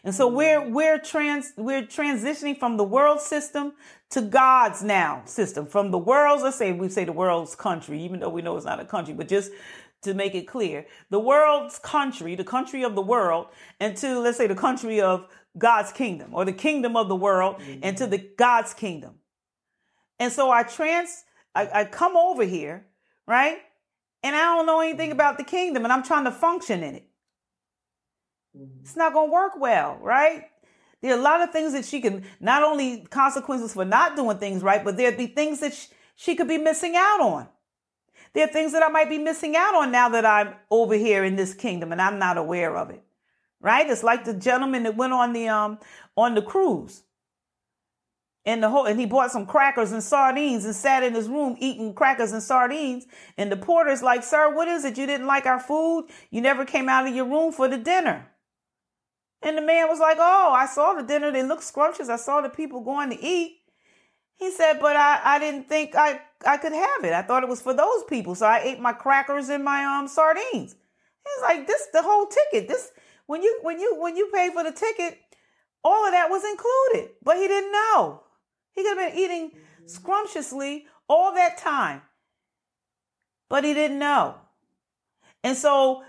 [0.03, 0.73] And so we're mm-hmm.
[0.73, 3.73] we're trans we're transitioning from the world system
[4.09, 5.67] to God's now system.
[5.67, 8.65] From the world's, let's say we say the world's country, even though we know it's
[8.65, 9.51] not a country, but just
[10.01, 13.47] to make it clear, the world's country, the country of the world,
[13.79, 15.27] and to let's say the country of
[15.57, 17.83] God's kingdom or the kingdom of the world mm-hmm.
[17.83, 19.15] into the God's kingdom.
[20.19, 21.23] And so I trans,
[21.55, 22.85] I, I come over here,
[23.27, 23.57] right?
[24.21, 27.09] And I don't know anything about the kingdom and I'm trying to function in it.
[28.57, 28.81] Mm-hmm.
[28.81, 30.45] It's not going to work well, right?
[31.01, 34.37] There are a lot of things that she can, not only consequences for not doing
[34.37, 37.47] things right, but there'd be things that she, she could be missing out on.
[38.33, 41.23] There are things that I might be missing out on now that I'm over here
[41.23, 43.01] in this kingdom and I'm not aware of it
[43.62, 43.89] right?
[43.89, 45.80] It's like the gentleman that went on the um
[46.16, 47.03] on the cruise,
[48.45, 51.55] and the whole and he bought some crackers and sardines and sat in his room
[51.60, 53.05] eating crackers and sardines.
[53.38, 54.97] And the porter's like, Sir, what is it?
[54.97, 56.07] You didn't like our food?
[56.32, 58.28] You never came out of your room for the dinner.
[59.41, 61.32] And the man was like, Oh, I saw the dinner.
[61.32, 62.10] They looked scrumptious.
[62.10, 63.57] I saw the people going to eat.
[64.38, 67.14] He said, But I, I didn't think I, I could have it.
[67.14, 68.36] I thought it was for those people.
[68.36, 70.76] So I ate my crackers and my um sardines.
[71.26, 72.68] He's like, This the whole ticket.
[72.68, 72.91] This
[73.30, 75.19] when you when you when you pay for the ticket,
[75.84, 77.11] all of that was included.
[77.23, 78.23] But he didn't know.
[78.73, 79.86] He could have been eating mm-hmm.
[79.86, 82.01] scrumptiously all that time.
[83.47, 84.34] But he didn't know.
[85.43, 86.01] And so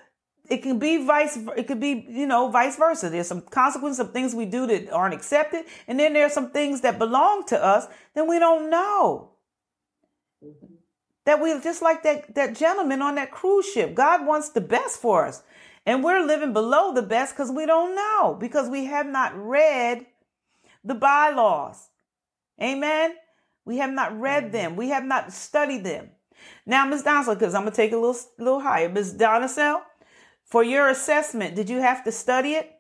[0.48, 4.12] it can be vice it could be you know vice versa there's some consequences of
[4.12, 7.86] things we do that aren't accepted and then there's some things that belong to us
[8.14, 9.30] that we don't know
[10.44, 10.74] mm-hmm.
[11.26, 15.00] that we just like that that gentleman on that cruise ship god wants the best
[15.00, 15.44] for us
[15.86, 20.06] and we're living below the best because we don't know because we have not read
[20.84, 21.88] the bylaws
[22.62, 23.14] amen
[23.64, 26.10] we have not read them we have not studied them
[26.64, 27.02] now Ms.
[27.02, 29.14] Donald, because i'm gonna take a little little higher Ms.
[29.14, 29.82] Donacell,
[30.50, 32.70] for your assessment, did you have to study it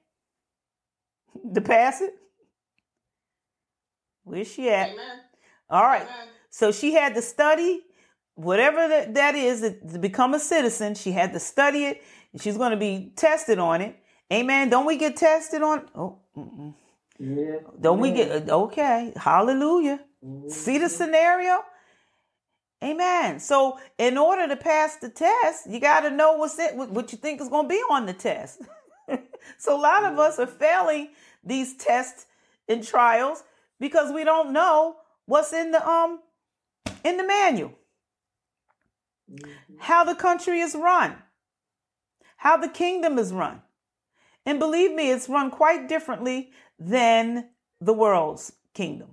[1.54, 2.12] to pass it?
[4.24, 4.90] Where's she at?
[4.90, 5.20] Amen.
[5.70, 6.02] All right.
[6.02, 6.28] Amen.
[6.50, 7.82] So she had to study
[8.34, 9.60] whatever that, that is
[9.92, 10.94] to become a citizen.
[10.96, 12.02] She had to study it.
[12.38, 13.96] She's going to be tested on it.
[14.32, 14.70] Amen.
[14.70, 15.88] Don't we get tested on?
[15.94, 16.74] Oh, mm-mm.
[17.18, 17.56] yeah.
[17.80, 18.48] Don't we get?
[18.48, 19.12] Okay.
[19.16, 20.00] Hallelujah.
[20.24, 20.48] Mm-hmm.
[20.48, 21.64] See the scenario?
[22.82, 23.40] Amen.
[23.40, 27.18] So, in order to pass the test, you got to know what's it, what you
[27.18, 28.62] think is going to be on the test.
[29.58, 31.08] so, a lot of us are failing
[31.44, 32.26] these tests
[32.68, 33.42] and trials
[33.78, 36.20] because we don't know what's in the um
[37.04, 37.72] in the manual.
[39.30, 39.74] Mm-hmm.
[39.78, 41.16] How the country is run.
[42.40, 43.60] How the kingdom is run.
[44.46, 47.50] And believe me, it's run quite differently than
[47.82, 49.08] the world's kingdom.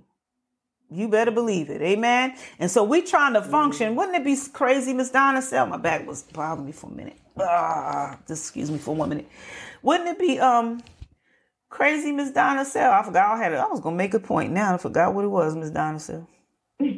[0.90, 1.82] You better believe it.
[1.82, 2.34] Amen.
[2.58, 3.96] And so we trying to function.
[3.96, 5.42] Wouldn't it be crazy, Miss Donna?
[5.42, 7.18] Sell my back was bothering me for a minute.
[7.38, 9.28] Ah, just excuse me for one minute.
[9.82, 10.82] Wouldn't it be um
[11.68, 12.90] crazy, Miss Donna Sell?
[12.90, 13.56] I forgot I had it.
[13.56, 14.72] I was gonna make a point now.
[14.72, 16.26] I forgot what it was, Miss Donna Sell.
[16.80, 16.96] what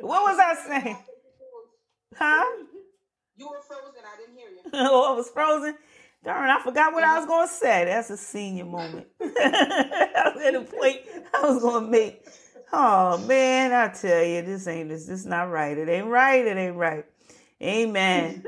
[0.00, 0.96] was I saying?
[2.18, 2.44] Huh?
[3.36, 4.00] You were frozen.
[4.02, 4.60] I didn't hear you.
[4.72, 5.76] oh, I was frozen.
[6.24, 7.84] Darn, I forgot what I was going to say.
[7.84, 9.06] That's a senior moment.
[9.20, 10.96] I was at a point
[11.34, 12.24] I was going to make.
[12.72, 15.06] Oh man, I tell you, this ain't this.
[15.06, 15.76] This not right.
[15.78, 16.44] It ain't right.
[16.44, 17.04] It ain't right.
[17.62, 18.42] Amen.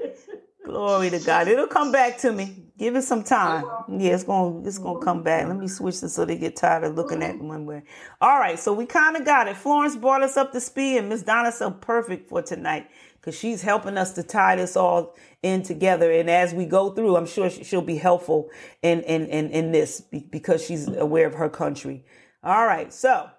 [0.64, 1.47] Glory to God.
[1.49, 2.64] It'll come back to me.
[2.76, 3.64] Give it some time.
[3.89, 5.47] Yeah, it's gonna it's gonna come back.
[5.47, 7.84] Let me switch this so they get tired of looking at one way.
[8.20, 9.57] All right, so we kind of got it.
[9.57, 12.89] Florence brought us up to speed, and Miss Donna so perfect for tonight
[13.20, 16.10] because she's helping us to tie this all in together.
[16.10, 18.48] And as we go through, I'm sure she'll be helpful
[18.82, 20.00] in, in, in, in this
[20.30, 22.04] because she's aware of her country.
[22.42, 22.92] All right.
[22.92, 23.30] So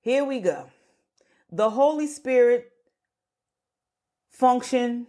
[0.00, 0.70] here we go.
[1.50, 2.72] The Holy Spirit
[4.30, 5.08] function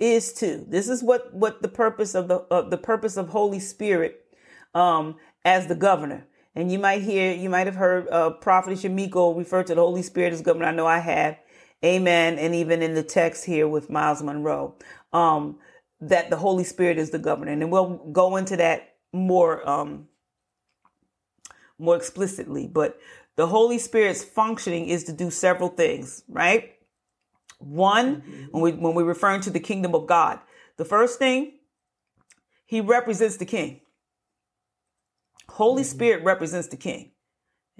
[0.00, 3.58] is to, this is what, what the purpose of the, uh, the purpose of Holy
[3.58, 4.24] Spirit,
[4.74, 6.26] um, as the governor.
[6.54, 10.02] And you might hear, you might have heard, uh, Prophet Shemiko refer to the Holy
[10.02, 10.66] Spirit as governor.
[10.66, 11.38] I know I have.
[11.84, 12.38] Amen.
[12.38, 14.74] And even in the text here with Myles Munroe,
[15.12, 15.58] um,
[16.00, 17.52] that the Holy Spirit is the governor.
[17.52, 20.08] And we'll go into that more, um,
[21.78, 22.66] more explicitly.
[22.66, 22.98] But
[23.36, 26.74] the Holy Spirit's functioning is to do several things, right?
[27.58, 28.44] One, mm-hmm.
[28.50, 30.40] when we when we're referring to the kingdom of God,
[30.76, 31.52] the first thing,
[32.66, 33.80] he represents the king.
[35.48, 35.90] Holy mm-hmm.
[35.90, 37.12] Spirit represents the king.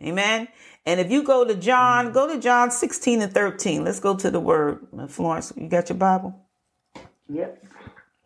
[0.02, 0.48] Amen.
[0.86, 3.84] And if you go to John, go to John 16 and 13.
[3.84, 4.86] Let's go to the word.
[5.08, 6.34] Florence, you got your Bible?
[7.28, 7.64] Yep.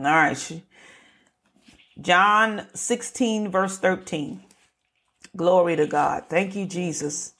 [0.01, 0.62] All right.
[2.01, 4.43] John 16, verse 13.
[5.37, 6.25] Glory to God.
[6.29, 7.35] Thank you, Jesus.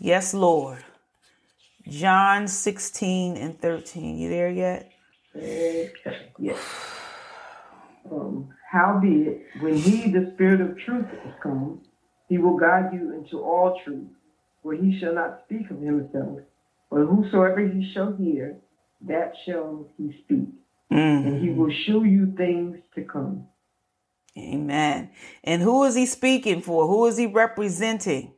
[0.00, 0.84] Yes, Lord.
[1.88, 4.18] John 16 and 13.
[4.18, 4.92] You there yet?
[5.34, 6.30] Okay.
[6.38, 6.58] Yes.
[8.10, 11.80] Um, howbeit, when he, the Spirit of truth, is come,
[12.28, 14.08] he will guide you into all truth,
[14.62, 16.40] for he shall not speak of himself,
[16.90, 18.56] but whosoever he shall hear,
[19.02, 20.48] that shall he speak.
[20.92, 21.28] Mm-hmm.
[21.28, 23.46] And he will show you things to come.
[24.38, 25.10] Amen.
[25.44, 26.86] And who is he speaking for?
[26.86, 28.34] Who is he representing?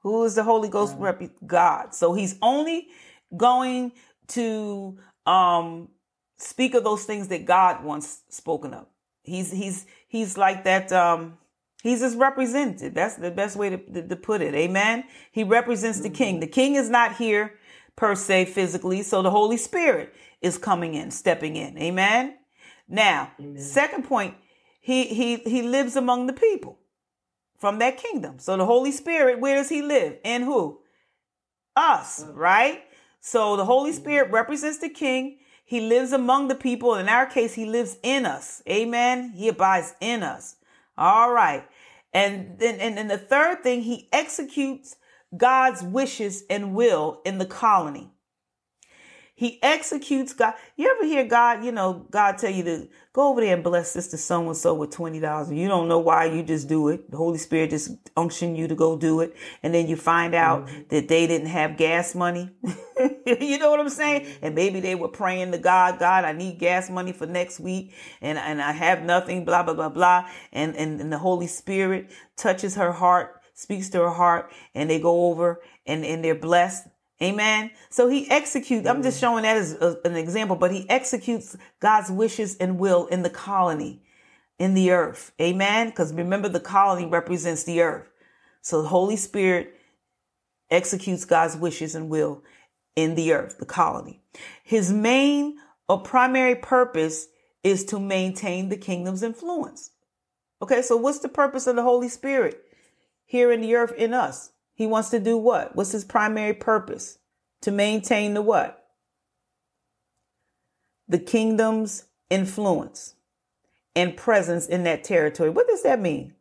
[0.00, 1.94] Who is the Holy Ghost uh, rep- God?
[1.94, 2.88] So he's only
[3.36, 3.92] going
[4.28, 5.88] to um
[6.38, 8.86] speak of those things that God wants spoken of.
[9.22, 11.38] He's he's he's like that um
[11.82, 12.94] He's his representative.
[12.94, 14.54] That's the best way to, to, to put it.
[14.54, 15.04] Amen.
[15.32, 16.38] He represents the king.
[16.38, 17.54] The king is not here
[17.96, 19.02] per se physically.
[19.02, 21.76] So the Holy Spirit is coming in, stepping in.
[21.78, 22.36] Amen.
[22.88, 23.58] Now, Amen.
[23.58, 24.34] second point,
[24.80, 26.78] he he he lives among the people
[27.58, 28.38] from that kingdom.
[28.38, 30.18] So the Holy Spirit, where does he live?
[30.24, 30.80] In who?
[31.74, 32.82] Us, right?
[33.20, 35.38] So the Holy Spirit represents the king.
[35.64, 36.96] He lives among the people.
[36.96, 38.62] In our case, he lives in us.
[38.68, 39.32] Amen.
[39.34, 40.56] He abides in us.
[40.98, 41.64] All right.
[42.14, 44.96] And then, and then the third thing, he executes
[45.36, 48.11] God's wishes and will in the colony.
[49.42, 50.54] He executes God.
[50.76, 53.90] You ever hear God, you know, God tell you to go over there and bless
[53.90, 55.56] sister so and so with $20.
[55.56, 57.10] You don't know why, you just do it.
[57.10, 59.34] The Holy Spirit just unction you to go do it.
[59.64, 60.82] And then you find out mm-hmm.
[60.90, 62.52] that they didn't have gas money.
[63.26, 64.26] you know what I'm saying?
[64.26, 64.44] Mm-hmm.
[64.44, 67.92] And maybe they were praying to God, God, I need gas money for next week
[68.20, 70.28] and, and I have nothing, blah, blah, blah, blah.
[70.52, 75.00] And, and, and the Holy Spirit touches her heart, speaks to her heart, and they
[75.00, 76.86] go over and, and they're blessed
[77.22, 77.70] Amen.
[77.88, 82.10] So he executes, I'm just showing that as a, an example, but he executes God's
[82.10, 84.02] wishes and will in the colony,
[84.58, 85.32] in the earth.
[85.40, 85.88] Amen.
[85.88, 88.08] Because remember, the colony represents the earth.
[88.60, 89.78] So the Holy Spirit
[90.70, 92.42] executes God's wishes and will
[92.96, 94.22] in the earth, the colony.
[94.64, 95.58] His main
[95.88, 97.28] or primary purpose
[97.62, 99.90] is to maintain the kingdom's influence.
[100.60, 102.62] Okay, so what's the purpose of the Holy Spirit
[103.24, 104.52] here in the earth in us?
[104.74, 105.76] He wants to do what?
[105.76, 107.18] What's his primary purpose?
[107.62, 108.86] To maintain the what?
[111.08, 113.14] The kingdom's influence
[113.94, 115.50] and presence in that territory.
[115.50, 116.34] What does that mean?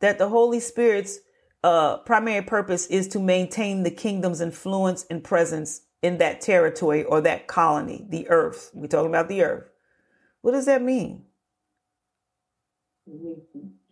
[0.00, 1.18] That the Holy Spirit's
[1.64, 7.20] uh, primary purpose is to maintain the kingdom's influence and presence in that territory or
[7.22, 8.70] that colony, the earth.
[8.72, 9.68] We're talking about the earth.
[10.42, 11.24] What does that mean?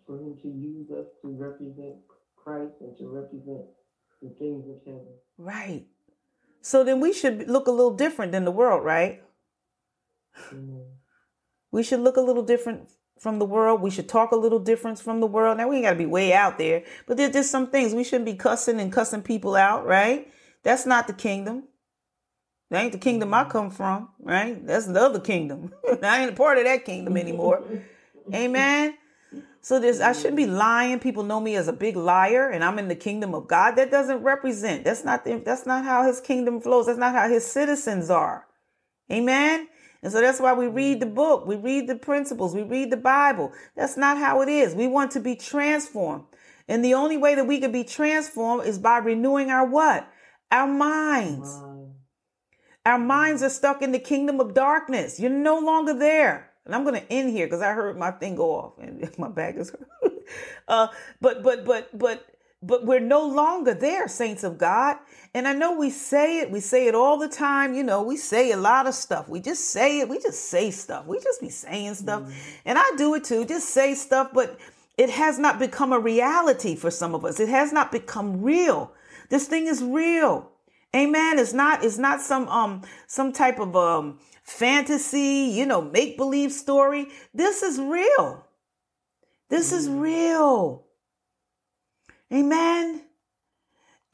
[0.07, 2.06] For him to use us to represent
[2.47, 3.67] Christ and to represent
[4.23, 5.07] the things of heaven.
[5.37, 5.87] Right.
[6.63, 9.23] So then we should look a little different than the world, right?
[10.53, 10.79] Mm-hmm.
[11.73, 12.89] We should look a little different
[13.19, 13.83] from the world.
[13.83, 15.59] We should talk a little different from the world.
[15.59, 18.05] Now we ain't got to be way out there, but there's just some things we
[18.05, 20.31] shouldn't be cussing and cussing people out, right?
[20.63, 21.65] That's not the kingdom.
[22.71, 24.65] That ain't the kingdom I come from, right?
[24.65, 25.73] That's the other kingdom.
[26.03, 27.63] I ain't a part of that kingdom anymore.
[28.35, 28.95] Amen.
[29.67, 31.01] So there's I shouldn't be lying.
[31.01, 33.73] People know me as a big liar and I'm in the kingdom of God.
[33.73, 34.85] That doesn't represent.
[34.85, 36.87] That's not the, that's not how his kingdom flows.
[36.87, 38.47] That's not how his citizens are.
[39.11, 39.67] Amen.
[40.05, 41.17] And so that's why we read the mm-hmm.
[41.17, 41.47] book.
[41.49, 42.55] We read the principles.
[42.55, 43.51] We read the Bible.
[43.75, 44.77] That's not how it is.
[44.77, 46.27] We want to be transformed.
[46.69, 50.09] And the only way that we can be transformed is by renewing our what?
[50.53, 51.53] Our minds.
[52.85, 53.47] Our minds mm-hmm.
[53.47, 55.19] are stuck in the kingdom of darkness.
[55.19, 58.35] You're no longer there and I'm going to end here because I heard my thing
[58.35, 60.13] go off and my back is hurt.
[60.69, 60.89] uh,
[61.21, 62.27] but but but but
[62.63, 64.97] but we're no longer there, saints of God.
[65.35, 67.75] And I know we say it, we say it all the time.
[67.75, 69.29] You know, we say a lot of stuff.
[69.29, 71.07] We just say it, we just say stuff.
[71.07, 72.23] We just be saying stuff.
[72.23, 72.33] Mm-hmm.
[72.65, 74.59] And I do it too, just say stuff, but
[74.99, 77.39] it has not become a reality for some of us.
[77.39, 78.93] It has not become real.
[79.29, 80.51] This thing is real.
[80.95, 81.39] Amen.
[81.39, 86.53] It's not, it's not some um some type of um fantasy, you know, make believe
[86.53, 87.09] story.
[87.35, 88.47] This is real.
[89.51, 90.01] This is mm.
[90.01, 90.85] real.
[92.33, 93.03] Amen.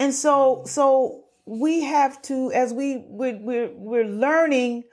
[0.01, 4.85] And so, so we have to, as we we're, we're, we're learning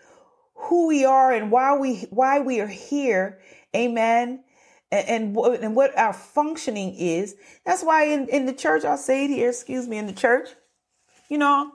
[0.55, 3.39] who we are and why we why we are here.
[3.75, 4.43] Amen.
[4.91, 7.35] And, and, and what our functioning is.
[7.65, 10.49] That's why in, in the church, I'll say it here, excuse me, in the church,
[11.29, 11.71] you know,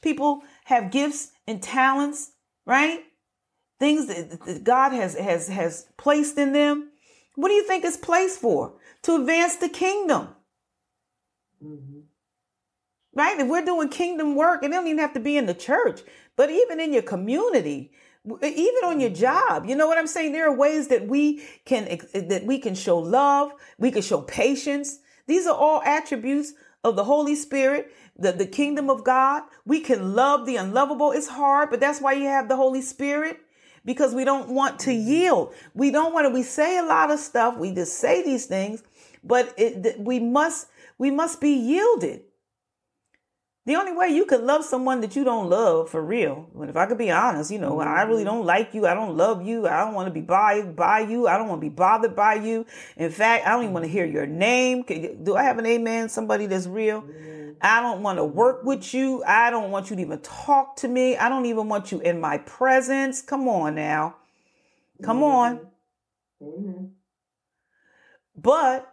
[0.00, 2.32] people have gifts and talents
[2.66, 3.00] right?
[3.78, 6.90] Things that God has, has, has placed in them.
[7.36, 8.74] What do you think it's placed for?
[9.02, 10.28] To advance the kingdom.
[11.64, 12.00] Mm-hmm.
[13.14, 13.40] Right?
[13.40, 16.02] If we're doing kingdom work, and it don't even have to be in the church,
[16.36, 17.92] but even in your community,
[18.42, 21.84] even on your job you know what i'm saying there are ways that we can
[22.12, 26.52] that we can show love we can show patience these are all attributes
[26.82, 29.42] of the holy spirit the, the kingdom of God.
[29.64, 31.12] We can love the unlovable.
[31.12, 33.40] It's hard, but that's why you have the Holy Spirit
[33.86, 35.08] because we don't want to mm-hmm.
[35.08, 35.54] yield.
[35.74, 37.56] We don't want to, we say a lot of stuff.
[37.56, 38.82] We just say these things,
[39.24, 40.68] but it, we must,
[40.98, 42.22] we must be yielded.
[43.64, 46.76] The only way you could love someone that you don't love for real, and if
[46.76, 48.26] I could be honest, you know, I really mm-hmm.
[48.26, 48.86] don't like you.
[48.86, 49.66] I don't love you.
[49.66, 51.26] I don't want to be by, by you.
[51.26, 52.64] I don't want to be bothered by you.
[52.96, 53.74] In fact, I don't even mm-hmm.
[53.74, 54.84] want to hear your name.
[55.22, 56.08] Do I have an amen?
[56.08, 57.04] Somebody that's real?
[57.60, 59.22] I don't want to work with you.
[59.24, 61.16] I don't want you to even talk to me.
[61.16, 63.22] I don't even want you in my presence.
[63.22, 64.16] Come on now.
[65.02, 65.60] Come on.
[66.42, 66.86] Mm-hmm.
[68.36, 68.92] But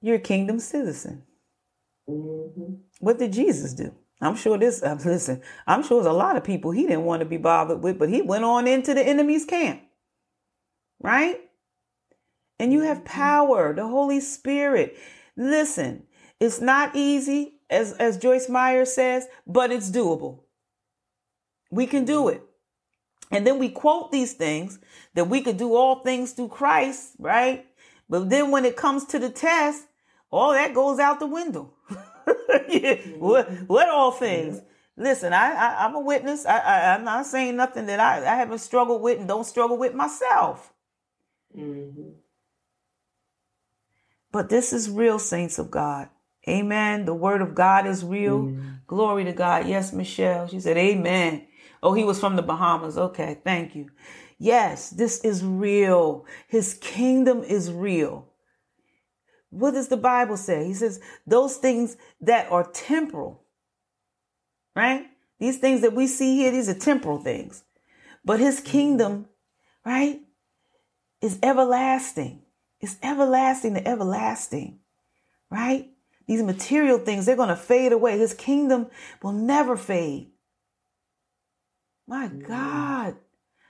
[0.00, 1.24] you're a kingdom citizen.
[2.08, 2.74] Mm-hmm.
[2.98, 3.94] What did Jesus do?
[4.20, 7.20] I'm sure this, uh, listen, I'm sure there's a lot of people he didn't want
[7.20, 9.82] to be bothered with, but he went on into the enemy's camp.
[11.02, 11.40] Right?
[12.60, 14.96] and you have power, the Holy Spirit.
[15.34, 16.04] Listen,
[16.40, 20.40] it's not easy, as, as Joyce Meyer says, but it's doable.
[21.70, 22.36] We can do mm-hmm.
[22.36, 22.42] it.
[23.30, 24.80] And then we quote these things
[25.14, 27.66] that we could do all things through Christ, right?
[28.08, 29.84] But then when it comes to the test,
[30.32, 31.72] all that goes out the window.
[32.68, 32.96] yeah.
[33.18, 33.66] what, mm-hmm.
[33.66, 34.56] what all things?
[34.56, 35.02] Mm-hmm.
[35.02, 36.44] Listen, I, I am a witness.
[36.44, 39.78] I, I am not saying nothing that I, I haven't struggled with and don't struggle
[39.78, 40.72] with myself.
[41.56, 42.10] Mm-hmm.
[44.32, 46.08] But this is real, saints of God.
[46.50, 47.04] Amen.
[47.04, 48.44] The word of God is real.
[48.44, 48.68] Mm-hmm.
[48.86, 49.68] Glory to God.
[49.68, 50.48] Yes, Michelle.
[50.48, 51.46] She said, Amen.
[51.82, 52.98] Oh, he was from the Bahamas.
[52.98, 53.90] Okay, thank you.
[54.38, 56.26] Yes, this is real.
[56.48, 58.26] His kingdom is real.
[59.50, 60.66] What does the Bible say?
[60.66, 63.42] He says, those things that are temporal,
[64.76, 65.06] right?
[65.38, 67.64] These things that we see here, these are temporal things.
[68.24, 69.26] But his kingdom,
[69.84, 70.20] right,
[71.20, 72.42] is everlasting.
[72.80, 74.78] It's everlasting to everlasting,
[75.50, 75.90] right?
[76.30, 78.16] These material things, they're going to fade away.
[78.16, 78.86] His kingdom
[79.20, 80.30] will never fade.
[82.06, 83.16] My God.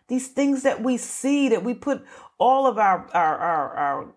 [0.09, 2.05] These things that we see, that we put
[2.39, 4.15] all of our, our, our, our,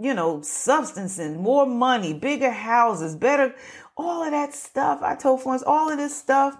[0.00, 3.54] you know, substance in, more money, bigger houses, better,
[3.96, 4.98] all of that stuff.
[5.00, 6.58] I told friends, all of this stuff,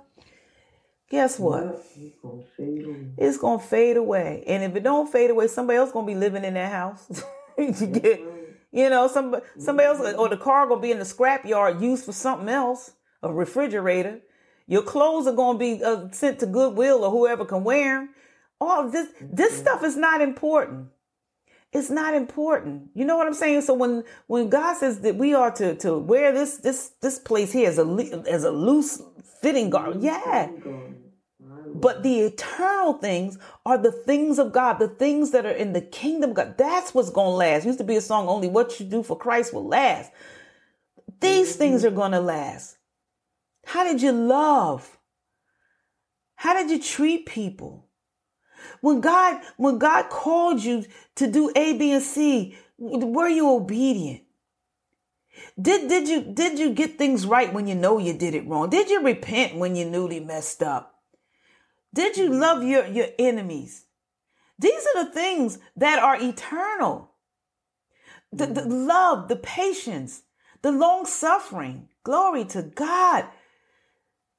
[1.10, 1.84] guess what?
[3.18, 4.44] It's gonna fade away.
[4.46, 7.24] And if it don't fade away, somebody else gonna be living in that house.
[7.58, 8.20] you get,
[8.74, 12.04] you know, somebody, somebody else, or the car gonna be in the scrap yard used
[12.04, 12.92] for something else,
[13.22, 14.20] a refrigerator.
[14.66, 18.10] Your clothes are going to be uh, sent to Goodwill or whoever can wear them.
[18.60, 19.60] All this, this mm-hmm.
[19.60, 20.88] stuff is not important.
[21.72, 22.88] It's not important.
[22.94, 23.62] You know what I'm saying?
[23.62, 27.52] So when when God says that we are to to wear this this this place
[27.52, 29.02] here as a as a loose
[29.42, 30.50] fitting garment, yeah.
[31.84, 33.36] But the eternal things
[33.66, 36.56] are the things of God, the things that are in the kingdom of God.
[36.56, 37.66] That's what's going to last.
[37.66, 40.10] used to be a song, only what you do for Christ will last.
[41.20, 41.92] These things mm-hmm.
[41.92, 42.78] are going to last.
[43.66, 44.96] How did you love?
[46.36, 47.84] How did you treat people?
[48.80, 50.86] When God, when God called you
[51.16, 54.22] to do A, B, and C, were you obedient?
[55.60, 58.70] Did, did you, did you get things right when you know you did it wrong?
[58.70, 60.93] Did you repent when you knew you messed up?
[61.94, 63.86] Did you love your, your enemies?
[64.58, 67.12] These are the things that are eternal.
[68.32, 70.22] The, the love, the patience,
[70.62, 71.88] the long suffering.
[72.02, 73.26] Glory to God.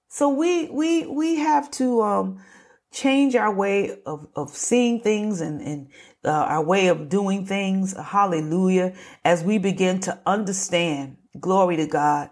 [0.09, 2.43] So we we we have to um,
[2.91, 5.87] change our way of, of seeing things and, and
[6.23, 7.95] uh, our way of doing things.
[7.97, 8.93] Hallelujah.
[9.23, 12.29] As we begin to understand, glory to God,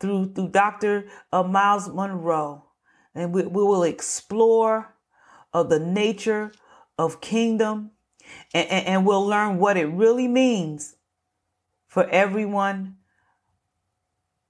[0.00, 1.08] through through Dr.
[1.32, 2.65] Uh, Myles Munroe.
[3.16, 4.94] And we, we will explore
[5.52, 6.52] of the nature
[6.98, 7.92] of kingdom
[8.52, 10.96] and, and, and we'll learn what it really means
[11.86, 12.96] for everyone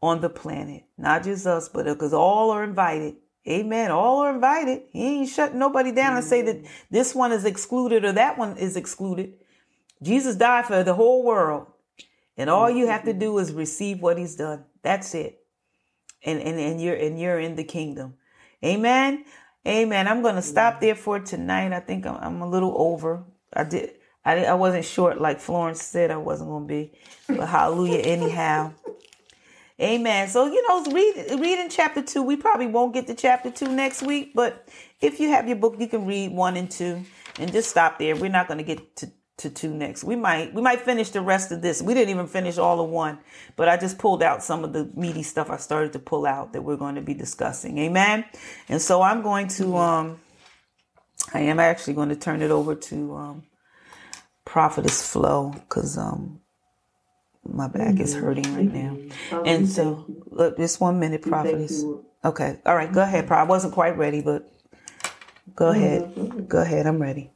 [0.03, 0.85] on the planet.
[0.99, 3.17] Not just us, but because all are invited.
[3.49, 3.91] Amen.
[3.91, 4.83] All are invited.
[4.91, 8.57] He ain't shutting nobody down and say that this one is excluded or that one
[8.57, 9.35] is excluded.
[10.03, 11.69] Jesus died for the whole world.
[12.37, 14.65] And all you have to do is receive what he's done.
[14.83, 15.41] That's it.
[16.25, 18.15] And and, and you're and you're in the kingdom.
[18.65, 19.25] Amen.
[19.67, 20.09] Amen.
[20.09, 21.73] I'm gonna stop there for tonight.
[21.73, 23.25] I think I'm, I'm a little over.
[23.53, 23.93] I did
[24.25, 26.93] I, I wasn't short like Florence said I wasn't gonna be.
[27.29, 28.73] But hallelujah anyhow.
[29.81, 30.29] Amen.
[30.29, 32.23] So, you know, read read in chapter two.
[32.23, 34.69] We probably won't get to chapter two next week, but
[35.03, 37.05] if you have your book, you can read one and two
[37.39, 38.17] and just stop there.
[38.17, 40.03] We're not going to get to, to two next.
[40.03, 41.83] We might we might finish the rest of this.
[41.83, 43.19] We didn't even finish all of one,
[43.55, 46.53] but I just pulled out some of the meaty stuff I started to pull out
[46.55, 47.79] that we're going to be discussing.
[47.79, 48.25] Amen.
[48.69, 50.21] And so I'm going to um
[51.35, 53.43] I am actually going to turn it over to um
[54.45, 56.41] Prophetess Flo because um
[57.45, 58.03] my back mm-hmm.
[58.03, 58.97] is hurting right now.
[58.97, 59.47] Mm-hmm.
[59.47, 61.85] and so, look, just one minute, prophetess.
[62.25, 62.59] Okay.
[62.67, 62.93] All right.
[62.93, 64.51] Go ahead, I wasn't quite ready, but
[65.55, 66.23] go mm-hmm.
[66.25, 66.49] ahead.
[66.49, 66.87] Go ahead.
[66.87, 67.31] I'm ready.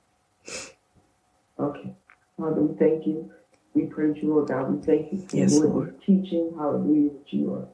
[1.60, 1.94] Okay.
[2.38, 3.30] Father, we thank you.
[3.74, 4.72] We praise you, Lord God.
[4.72, 6.00] We thank you for yes, Lord, Lord.
[6.00, 7.68] teaching, hallelujah, that you are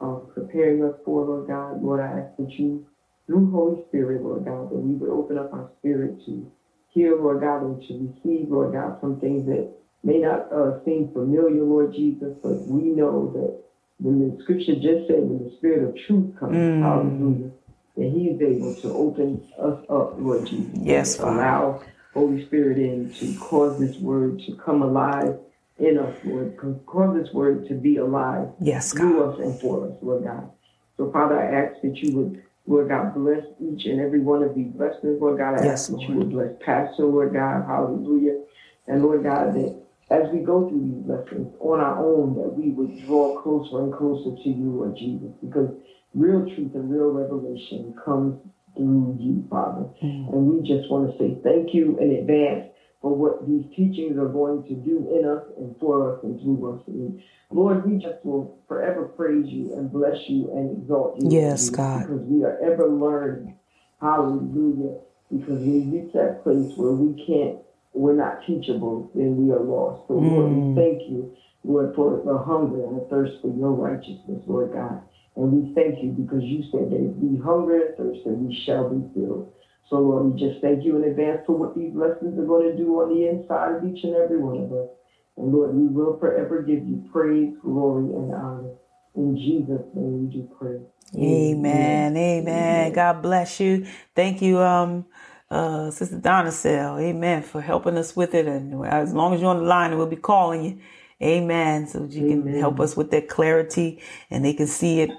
[0.00, 1.82] um, preparing us for, Lord God.
[1.82, 2.86] Lord, I ask that you,
[3.26, 6.50] through Holy Spirit, Lord God, that we would open up our spirit to
[6.90, 9.72] hear, Lord God, and to receive, Lord God, some things that
[10.04, 13.62] may not uh, seem familiar, Lord Jesus, but we know that
[13.98, 16.82] when the scripture just said, when the spirit of truth comes, mm.
[16.82, 17.50] hallelujah,
[17.96, 20.78] that he is able to open us up, Lord Jesus.
[20.82, 21.32] Yes, Father.
[21.32, 21.82] Allow
[22.14, 25.38] Holy Spirit in to cause this word to come alive
[25.78, 26.56] in us, Lord.
[26.86, 30.50] Cause this word to be alive yes, through us and for us, Lord God.
[30.96, 34.54] So, Father, I ask that you would, Lord God, bless each and every one of
[34.54, 35.60] these blessings, Lord God.
[35.60, 36.08] I yes, ask that Lord.
[36.10, 38.42] you would bless Pastor, Lord God, hallelujah.
[38.86, 39.80] And Lord God, that
[40.10, 43.94] as we go through these lessons on our own, that we would draw closer and
[43.94, 45.70] closer to you, Lord Jesus, because
[46.14, 48.36] real truth and real revelation comes
[48.76, 49.86] through you, Father.
[50.02, 50.32] Mm.
[50.32, 52.66] And we just want to say thank you in advance
[53.00, 56.74] for what these teachings are going to do in us and for us and through
[56.74, 56.82] us.
[56.86, 61.30] And Lord, we just will forever praise you and bless you and exalt you.
[61.30, 62.06] Yes, God.
[62.06, 63.56] Because we are ever learning.
[64.00, 64.98] Hallelujah.
[65.30, 67.58] Because we reach that place where we can't
[67.92, 70.06] we're not teachable, then we are lost.
[70.08, 70.30] So, mm.
[70.30, 70.74] Lord, we mm.
[70.76, 71.34] thank you,
[71.64, 75.02] Lord, for the hunger and the thirst for your righteousness, Lord God.
[75.40, 78.54] And we thank you because you said that if we hunger and thirst, then we
[78.66, 79.50] shall be filled.
[79.88, 82.76] So, Lord, we just thank you in advance for what these lessons are going to
[82.76, 84.90] do on the inside of each and every one of us.
[85.38, 88.70] And, Lord, we will forever give you praise, glory, and honor.
[89.16, 90.76] In Jesus' name we do pray.
[91.16, 92.16] Amen.
[92.16, 92.16] Amen.
[92.16, 92.92] Amen.
[92.92, 93.86] God bless you.
[94.14, 94.58] Thank you.
[94.60, 95.06] Um,
[95.50, 98.46] uh, Sister Donna Cell, amen, for helping us with it.
[98.46, 100.78] And as long as you're on the line, we'll be calling you.
[101.22, 101.86] Amen.
[101.88, 102.52] So that you amen.
[102.52, 104.00] can help us with that clarity
[104.30, 105.10] and they can see it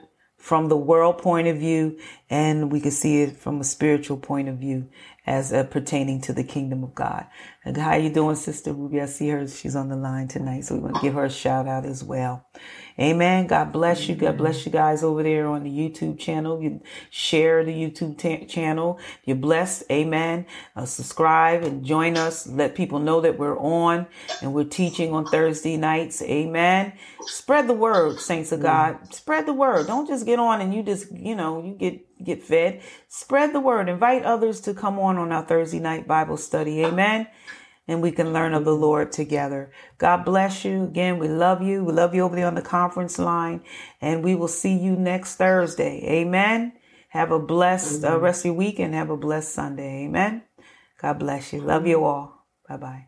[0.42, 1.98] from the world point of view
[2.32, 4.88] and we can see it from a spiritual point of view
[5.28, 7.28] as uh, pertaining to the kingdom of God.
[7.66, 9.02] And how you doing, Sister Ruby?
[9.02, 9.46] I see her.
[9.48, 10.62] She's on the line tonight.
[10.62, 12.48] So we want to give her a shout out as well.
[13.00, 13.48] Amen.
[13.48, 14.16] God bless you.
[14.16, 16.62] God bless you guys over there on the YouTube channel.
[16.62, 18.98] You share the YouTube t- channel.
[19.26, 19.84] You're blessed.
[19.92, 20.46] Amen.
[20.76, 22.48] Uh, subscribe and join us.
[22.48, 24.08] Let people know that we're on
[24.42, 26.22] and we're teaching on Thursday nights.
[26.24, 26.94] Amen.
[27.28, 29.14] Spread the word, saints of God.
[29.14, 29.88] Spread the word.
[29.88, 32.82] Don't just get on and you just, you know, you get get fed.
[33.08, 33.90] Spread the word.
[33.90, 36.86] Invite others to come on on our Thursday night Bible study.
[36.86, 37.28] Amen.
[37.88, 39.72] And we can learn of the Lord together.
[39.98, 40.84] God bless you.
[40.86, 41.84] Again, we love you.
[41.84, 43.64] We love you over there on the conference line.
[44.02, 46.04] And we will see you next Thursday.
[46.08, 46.74] Amen.
[47.10, 50.06] Have a blessed uh, rest of your week and have a blessed Sunday.
[50.06, 50.44] Amen.
[51.02, 51.62] God bless you.
[51.62, 52.48] Love you all.
[52.70, 53.08] Bye bye.